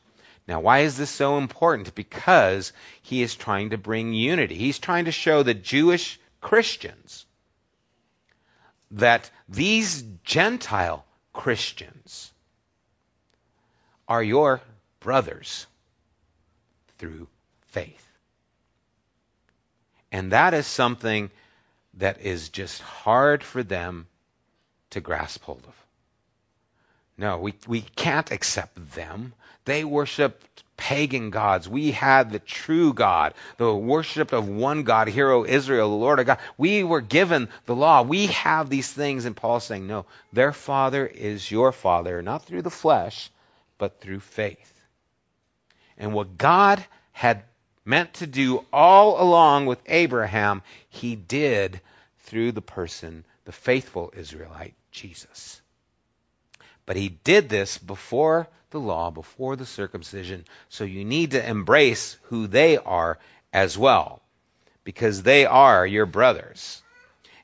[0.50, 1.94] Now, why is this so important?
[1.94, 2.74] Because
[3.04, 4.56] he is trying to bring unity.
[4.56, 7.28] He's trying to show the Jewish Christians
[8.90, 12.32] that these Gentile Christians
[14.08, 14.60] are your
[15.02, 15.68] brothers
[16.98, 17.28] through
[17.68, 18.10] faith.
[20.12, 21.30] And that is something
[21.94, 24.08] that is just hard for them
[24.90, 25.89] to grasp hold of.
[27.20, 29.34] No, we, we can't accept them.
[29.66, 31.68] They worshiped pagan gods.
[31.68, 36.28] We had the true God, the worship of one God, hero Israel, the Lord of
[36.28, 36.38] God.
[36.58, 38.04] We were given the law.
[38.04, 42.62] We have these things, and Paul's saying, no, their father is your father, not through
[42.62, 43.30] the flesh,
[43.78, 44.82] but through faith.
[45.98, 47.44] And what God had
[47.84, 51.82] meant to do all along with Abraham, he did
[52.20, 55.62] through the person, the faithful Israelite, Jesus.
[56.90, 62.18] But he did this before the law, before the circumcision, so you need to embrace
[62.24, 63.20] who they are
[63.54, 64.24] as well,
[64.84, 66.82] because they are your brothers.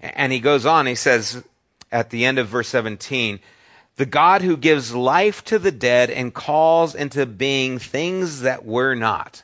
[0.02, 1.44] And he goes on, he says
[1.92, 3.40] at the end of verse 17,
[3.98, 8.96] the God who gives life to the dead and calls into being things that were
[8.96, 9.44] not.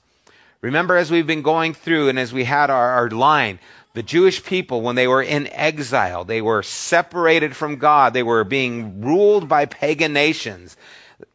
[0.61, 3.59] Remember, as we've been going through and as we had our, our line,
[3.93, 8.13] the Jewish people, when they were in exile, they were separated from God.
[8.13, 10.77] They were being ruled by pagan nations.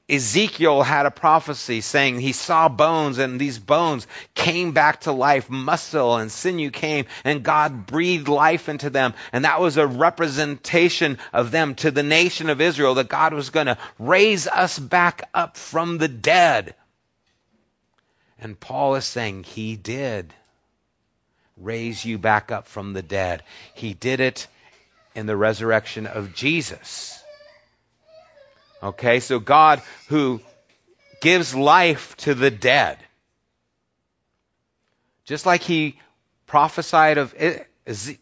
[0.09, 5.51] Ezekiel had a prophecy saying he saw bones and these bones came back to life.
[5.51, 9.15] Muscle and sinew came and God breathed life into them.
[9.33, 13.51] And that was a representation of them to the nation of Israel that God was
[13.51, 16.75] going to raise us back up from the dead.
[18.39, 20.33] And Paul is saying he did
[21.57, 23.43] raise you back up from the dead.
[23.75, 24.47] He did it
[25.15, 27.23] in the resurrection of Jesus.
[28.83, 30.41] Okay, so God who
[31.21, 32.99] gives life to the dead.
[35.25, 35.99] Just like he
[36.47, 37.35] prophesied of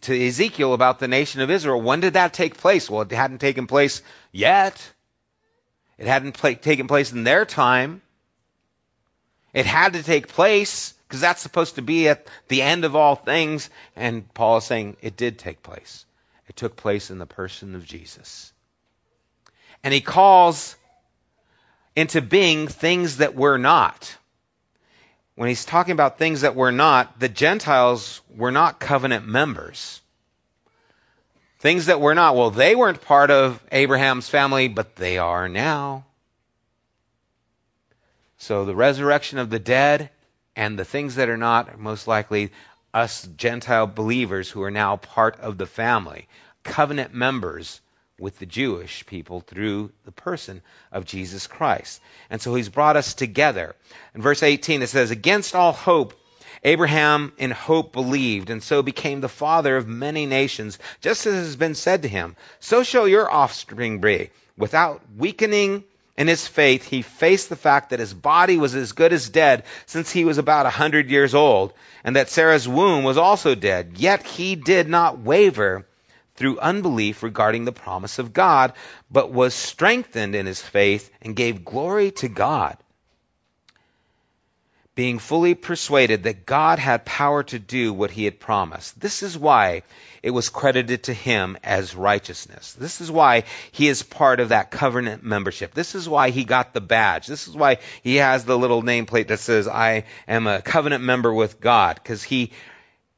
[0.03, 1.81] to Ezekiel about the nation of Israel.
[1.81, 2.89] When did that take place?
[2.89, 4.93] Well, it hadn't taken place yet.
[5.97, 8.03] It hadn't taken place in their time.
[9.53, 13.15] It had to take place because that's supposed to be at the end of all
[13.15, 13.71] things.
[13.95, 16.05] And Paul is saying it did take place.
[16.49, 18.53] It took place in the person of Jesus
[19.85, 20.75] and he calls
[21.95, 24.17] into being things that were not.
[25.37, 30.01] When he's talking about things that were not, the Gentiles were not covenant members.
[31.61, 36.07] Things that were not, well, they weren't part of Abraham's family, but they are now.
[38.39, 40.11] So the resurrection of the dead
[40.57, 42.51] and the things that are not, most likely
[42.93, 46.29] us Gentile believers who are now part of the family,
[46.63, 47.81] covenant members
[48.19, 52.01] with the Jewish people through the person of Jesus Christ.
[52.31, 53.75] And so he's brought us together.
[54.15, 56.15] In verse 18 it says, Against all hope,
[56.63, 61.39] Abraham in hope believed, and so became the father of many nations, just as it
[61.39, 64.31] has been said to him, So shall your offspring be.
[64.57, 65.83] Without weakening
[66.17, 69.65] in his faith, he faced the fact that his body was as good as dead
[69.87, 71.73] since he was about a hundred years old,
[72.05, 73.95] and that Sarah's womb was also dead.
[73.97, 75.87] Yet he did not waver
[76.37, 78.73] through unbelief regarding the promise of God,
[79.11, 82.77] but was strengthened in his faith and gave glory to God,
[84.95, 88.99] being fully persuaded that God had power to do what he had promised.
[89.01, 89.83] This is why
[90.23, 92.75] it was credited to him as righteousness.
[92.75, 95.75] This is why he is part of that covenant membership.
[95.75, 97.27] This is why he got the badge.
[97.27, 101.35] This is why he has the little nameplate that says, I am a covenant member
[101.35, 102.53] with God, because he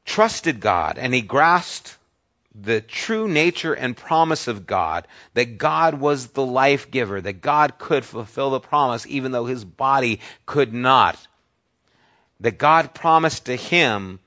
[0.03, 1.95] trusted God and he grasped
[2.59, 7.77] the true nature and promise of God, that God was the life giver, that God
[7.77, 11.19] could fulfill the promise even though his body could not.
[12.39, 14.19] That God promised to him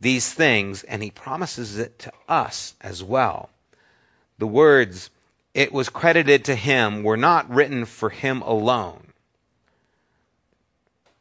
[0.00, 3.50] these things and he promises it to us as well.
[4.38, 5.10] The words,
[5.54, 9.02] it was credited to him, were not written for him alone.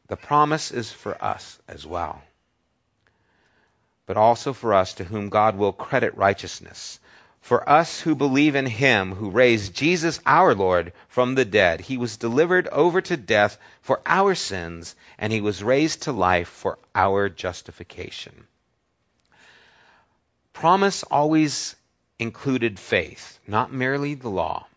[0.08, 2.22] The promise is for us as well
[4.08, 7.00] but also for us to whom God will credit righteousness.
[7.48, 11.96] For us who believe in him who raised Jesus our Lord from the dead, he
[11.96, 16.78] was delivered over to death for our sins, and he was raised to life for
[16.94, 18.48] our justification.
[20.52, 21.78] Promise always
[22.20, 24.68] included faith, not merely the law,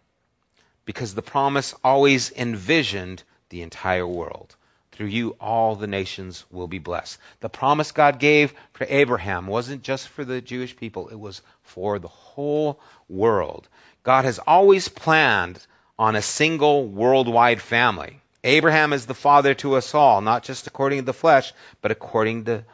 [0.85, 4.55] because the promise always envisioned the entire world.
[5.01, 7.17] Through you, all the nations will be blessed.
[7.41, 11.99] The promise God gave to Abraham wasn't just for the Jewish people, it was for
[11.99, 12.79] the whole
[13.09, 13.67] world.
[14.03, 15.59] God has always planned
[15.99, 18.21] on a single worldwide family.
[18.45, 22.45] Abraham is the father to us all, not just according to the flesh, but according
[22.45, 22.67] to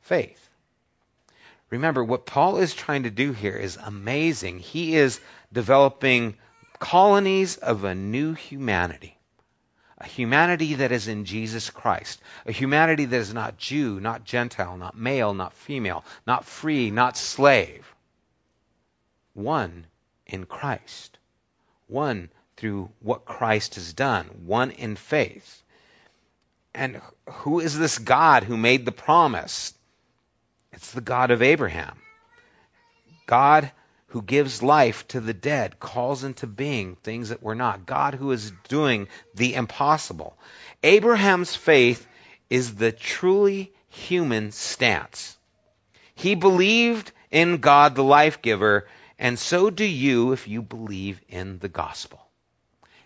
[0.00, 0.48] faith.
[1.68, 4.60] Remember, what Paul is trying to do here is amazing.
[4.60, 5.20] He is
[5.52, 6.36] developing
[6.78, 9.17] colonies of a new humanity
[10.00, 14.76] a humanity that is in Jesus Christ, a humanity that is not Jew, not Gentile,
[14.76, 17.92] not male, not female, not free, not slave.
[19.34, 19.86] One
[20.26, 21.18] in Christ,
[21.88, 25.62] one through what Christ has done, one in faith.
[26.74, 29.74] And who is this God who made the promise?
[30.72, 31.98] It's the God of Abraham.
[33.26, 33.70] God
[34.08, 37.86] who gives life to the dead, calls into being things that were not.
[37.86, 40.36] God who is doing the impossible.
[40.82, 42.06] Abraham's faith
[42.48, 45.36] is the truly human stance.
[46.14, 48.88] He believed in God, the life giver,
[49.18, 52.20] and so do you if you believe in the gospel.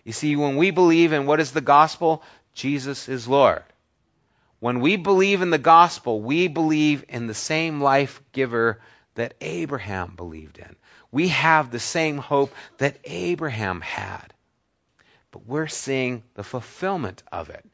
[0.05, 2.23] You see, when we believe in what is the gospel,
[2.53, 3.63] Jesus is Lord.
[4.59, 8.79] When we believe in the gospel, we believe in the same life giver
[9.15, 10.75] that Abraham believed in.
[11.11, 14.33] We have the same hope that Abraham had.
[15.31, 17.65] But we're seeing the fulfillment of it.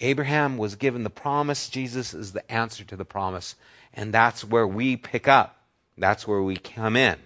[0.00, 1.68] Abraham was given the promise.
[1.68, 3.54] Jesus is the answer to the promise.
[3.94, 5.58] And that's where we pick up.
[5.96, 7.16] That's where we come in.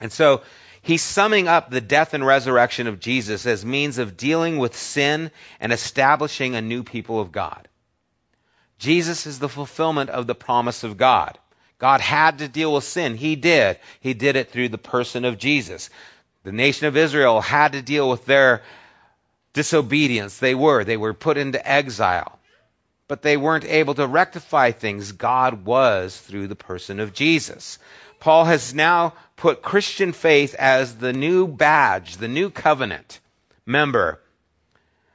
[0.00, 0.42] And so
[0.82, 5.30] he's summing up the death and resurrection of Jesus as means of dealing with sin
[5.58, 7.68] and establishing a new people of God.
[8.78, 11.38] Jesus is the fulfillment of the promise of God.
[11.80, 13.16] God had to deal with sin.
[13.16, 13.78] He did.
[14.00, 15.88] He did it through the person of Jesus.
[16.44, 18.62] The nation of Israel had to deal with their
[19.54, 20.38] disobedience.
[20.38, 20.84] They were.
[20.84, 22.38] They were put into exile.
[23.08, 25.12] But they weren't able to rectify things.
[25.12, 27.78] God was through the person of Jesus.
[28.20, 33.20] Paul has now put Christian faith as the new badge, the new covenant
[33.64, 34.20] member,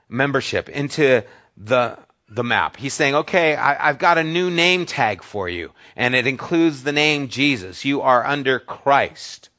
[0.09, 1.23] membership into
[1.57, 2.77] the the map.
[2.77, 6.83] He's saying, okay, I, have got a new name tag for you, and it includes
[6.83, 7.85] the name Jesus.
[7.85, 9.49] You are under Christ.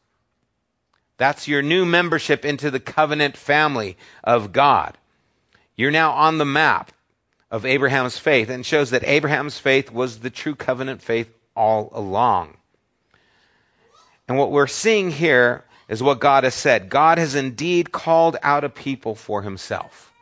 [1.17, 4.99] That's your new membership into the covenant family of God.
[5.77, 6.93] You're now on the map
[7.51, 12.57] of Abraham's faith and shows that Abraham's faith was the true covenant faith all along.
[14.29, 16.89] And what we're seeing here is what God has said.
[16.89, 20.13] God has indeed called out a people for himself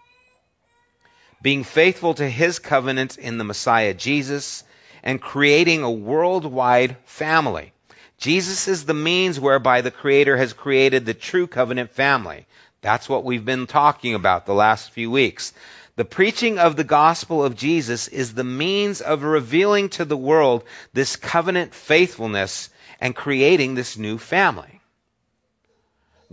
[1.45, 4.65] being faithful to his covenant in the Messiah Jesus,
[5.03, 7.75] and creating a worldwide family.
[8.17, 12.47] Jesus is the means whereby the Creator has created the true covenant family.
[12.81, 15.53] That's what we've been talking about the last few weeks.
[15.97, 20.65] The preaching of the gospel of Jesus is the means of revealing to the world
[20.95, 22.71] this covenant faithfulness
[23.03, 24.81] and creating this new family.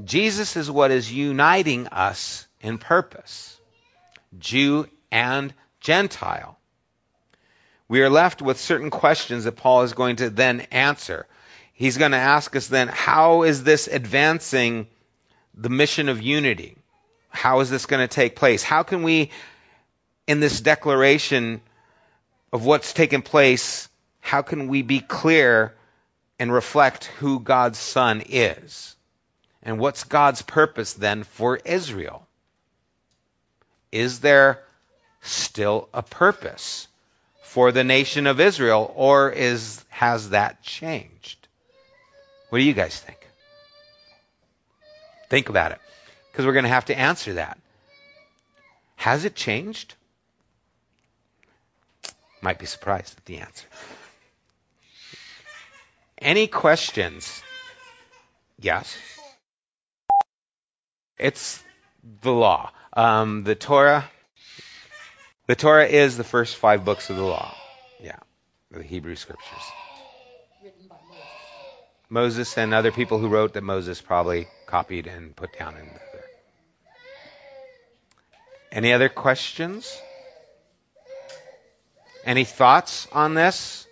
[0.01, 3.57] Jesus is what is uniting us in purpose.
[4.39, 6.57] Jew and Gentile.
[7.87, 11.27] We are left with certain questions that Paul is going to then answer.
[11.73, 14.87] He's going to ask us then, how is this advancing
[15.53, 16.77] the mission of unity?
[17.29, 18.63] How is this going to take place?
[18.63, 19.31] How can we,
[20.27, 21.61] in this declaration
[22.53, 23.89] of what's taken place,
[24.19, 25.75] how can we be clear
[26.39, 28.95] and reflect who God's Son is?
[29.63, 32.27] And what's God's purpose then for Israel?
[33.91, 34.63] Is there
[35.21, 36.87] still a purpose
[37.43, 41.47] for the nation of Israel, or is has that changed?
[42.49, 43.17] What do you guys think?
[45.29, 45.79] Think about it,
[46.31, 47.57] because we're going to have to answer that.
[48.95, 49.95] Has it changed?
[52.41, 53.67] Might be surprised at the answer.
[56.17, 57.41] Any questions?
[58.59, 58.97] Yes.
[61.17, 61.63] It's
[62.21, 62.71] the law.
[62.93, 64.09] Um, the Torah
[65.51, 67.57] the Torah is the first five books of the law.
[67.99, 68.19] Yeah,
[68.71, 69.73] the Hebrew scriptures.
[72.09, 76.29] Moses and other people who wrote that Moses probably copied and put down in there.
[78.71, 80.01] Any other questions?
[82.23, 83.85] Any thoughts on this?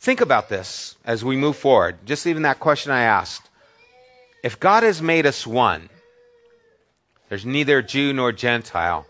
[0.00, 1.96] Think about this as we move forward.
[2.04, 3.48] Just even that question I asked.
[4.42, 5.88] If God has made us one,
[7.28, 9.06] there's neither Jew nor Gentile.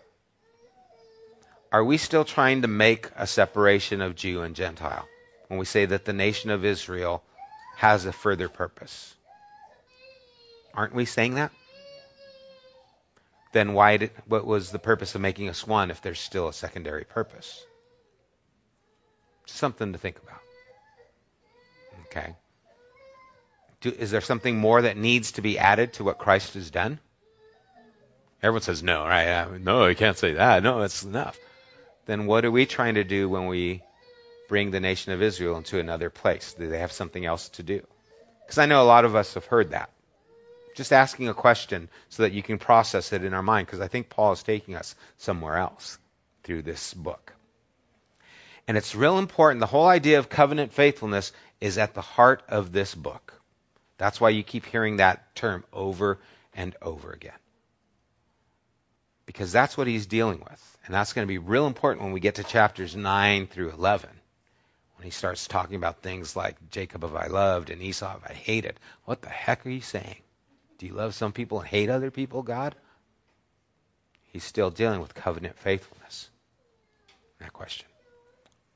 [1.71, 5.07] Are we still trying to make a separation of Jew and Gentile
[5.47, 7.23] when we say that the nation of Israel
[7.75, 9.13] has a further purpose?
[10.73, 11.51] Aren't we saying that?
[13.51, 16.53] Then why did, what was the purpose of making us one if there's still a
[16.53, 17.65] secondary purpose?
[19.45, 20.41] Something to think about.
[22.07, 22.35] Okay.
[23.81, 26.99] Do, is there something more that needs to be added to what Christ has done?
[28.43, 29.47] Everyone says no, right?
[29.59, 30.61] No, you can't say that.
[30.61, 31.37] No, that's enough.
[32.05, 33.81] Then what are we trying to do when we
[34.47, 36.53] bring the nation of Israel into another place?
[36.53, 37.81] Do they have something else to do?
[38.45, 39.89] Because I know a lot of us have heard that.
[40.75, 43.87] Just asking a question so that you can process it in our mind, because I
[43.87, 45.97] think Paul is taking us somewhere else
[46.43, 47.33] through this book.
[48.67, 49.61] And it's real important.
[49.61, 51.31] The whole idea of covenant faithfulness
[51.61, 53.41] is at the heart of this book.
[53.97, 56.19] That's why you keep hearing that term over
[56.53, 57.31] and over again.
[59.25, 60.77] Because that's what he's dealing with.
[60.85, 64.09] And that's going to be real important when we get to chapters 9 through 11.
[64.97, 68.33] When he starts talking about things like Jacob have I loved and Esau have I
[68.33, 68.79] hated.
[69.05, 70.17] What the heck are you saying?
[70.77, 72.75] Do you love some people and hate other people, God?
[74.31, 76.29] He's still dealing with covenant faithfulness.
[77.39, 77.87] That question.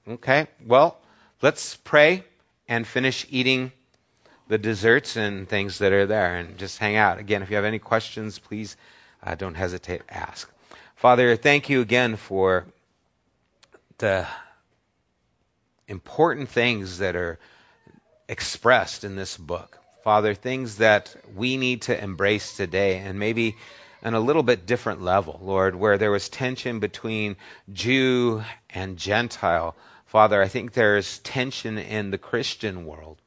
[0.07, 0.97] Okay, well,
[1.41, 2.23] let's pray
[2.67, 3.71] and finish eating
[4.47, 7.19] the desserts and things that are there and just hang out.
[7.19, 8.75] Again, if you have any questions, please
[9.23, 10.51] uh, don't hesitate to ask.
[10.95, 12.65] Father, thank you again for
[13.97, 14.27] the
[15.87, 17.39] important things that are
[18.27, 19.77] expressed in this book.
[20.03, 23.55] Father, things that we need to embrace today and maybe
[24.03, 27.35] on a little bit different level, Lord, where there was tension between
[27.71, 29.75] Jew and Gentile.
[30.05, 33.17] Father, I think there's tension in the Christian world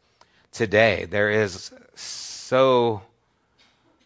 [0.51, 1.07] today.
[1.11, 3.03] There is so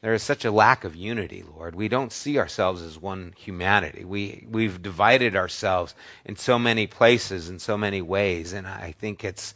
[0.07, 1.75] there is such a lack of unity, Lord.
[1.75, 4.05] We don't see ourselves as one humanity.
[4.05, 9.25] We we've divided ourselves in so many places in so many ways, and I think
[9.25, 9.53] it's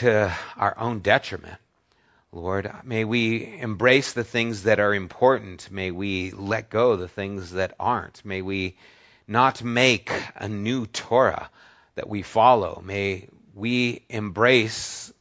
[0.00, 1.58] to our own detriment.
[2.32, 5.70] Lord, may we embrace the things that are important.
[5.70, 8.24] May we let go the things that aren't.
[8.24, 8.78] May we
[9.28, 11.50] not make a new Torah
[11.96, 12.82] that we follow.
[12.82, 15.12] May we embrace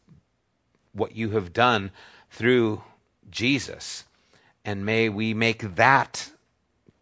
[0.93, 1.91] what you have done
[2.29, 2.81] through
[3.31, 4.03] Jesus.
[4.63, 6.29] And may we make that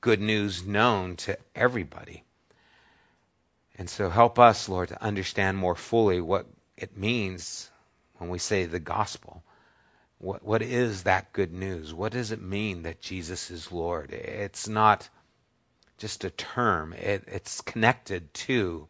[0.01, 2.23] good news known to everybody.
[3.77, 6.45] And so help us, Lord, to understand more fully what
[6.77, 7.69] it means
[8.17, 9.43] when we say the gospel.
[10.17, 11.93] What, what is that good news?
[11.93, 14.11] What does it mean that Jesus is Lord?
[14.11, 15.07] It's not
[15.97, 18.87] just a term, it, it's connected to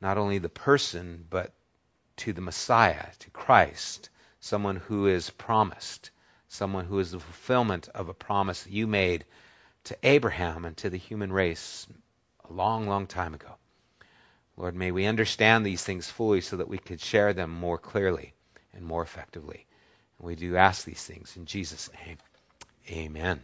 [0.00, 1.52] not only the person, but
[2.18, 6.10] to the Messiah, to Christ, someone who is promised,
[6.48, 9.24] someone who is the fulfillment of a promise that you made
[9.84, 11.86] to Abraham and to the human race
[12.48, 13.54] a long, long time ago.
[14.56, 18.34] Lord, may we understand these things fully so that we could share them more clearly
[18.74, 19.66] and more effectively.
[20.18, 22.18] And we do ask these things in Jesus' name.
[22.90, 23.40] Amen.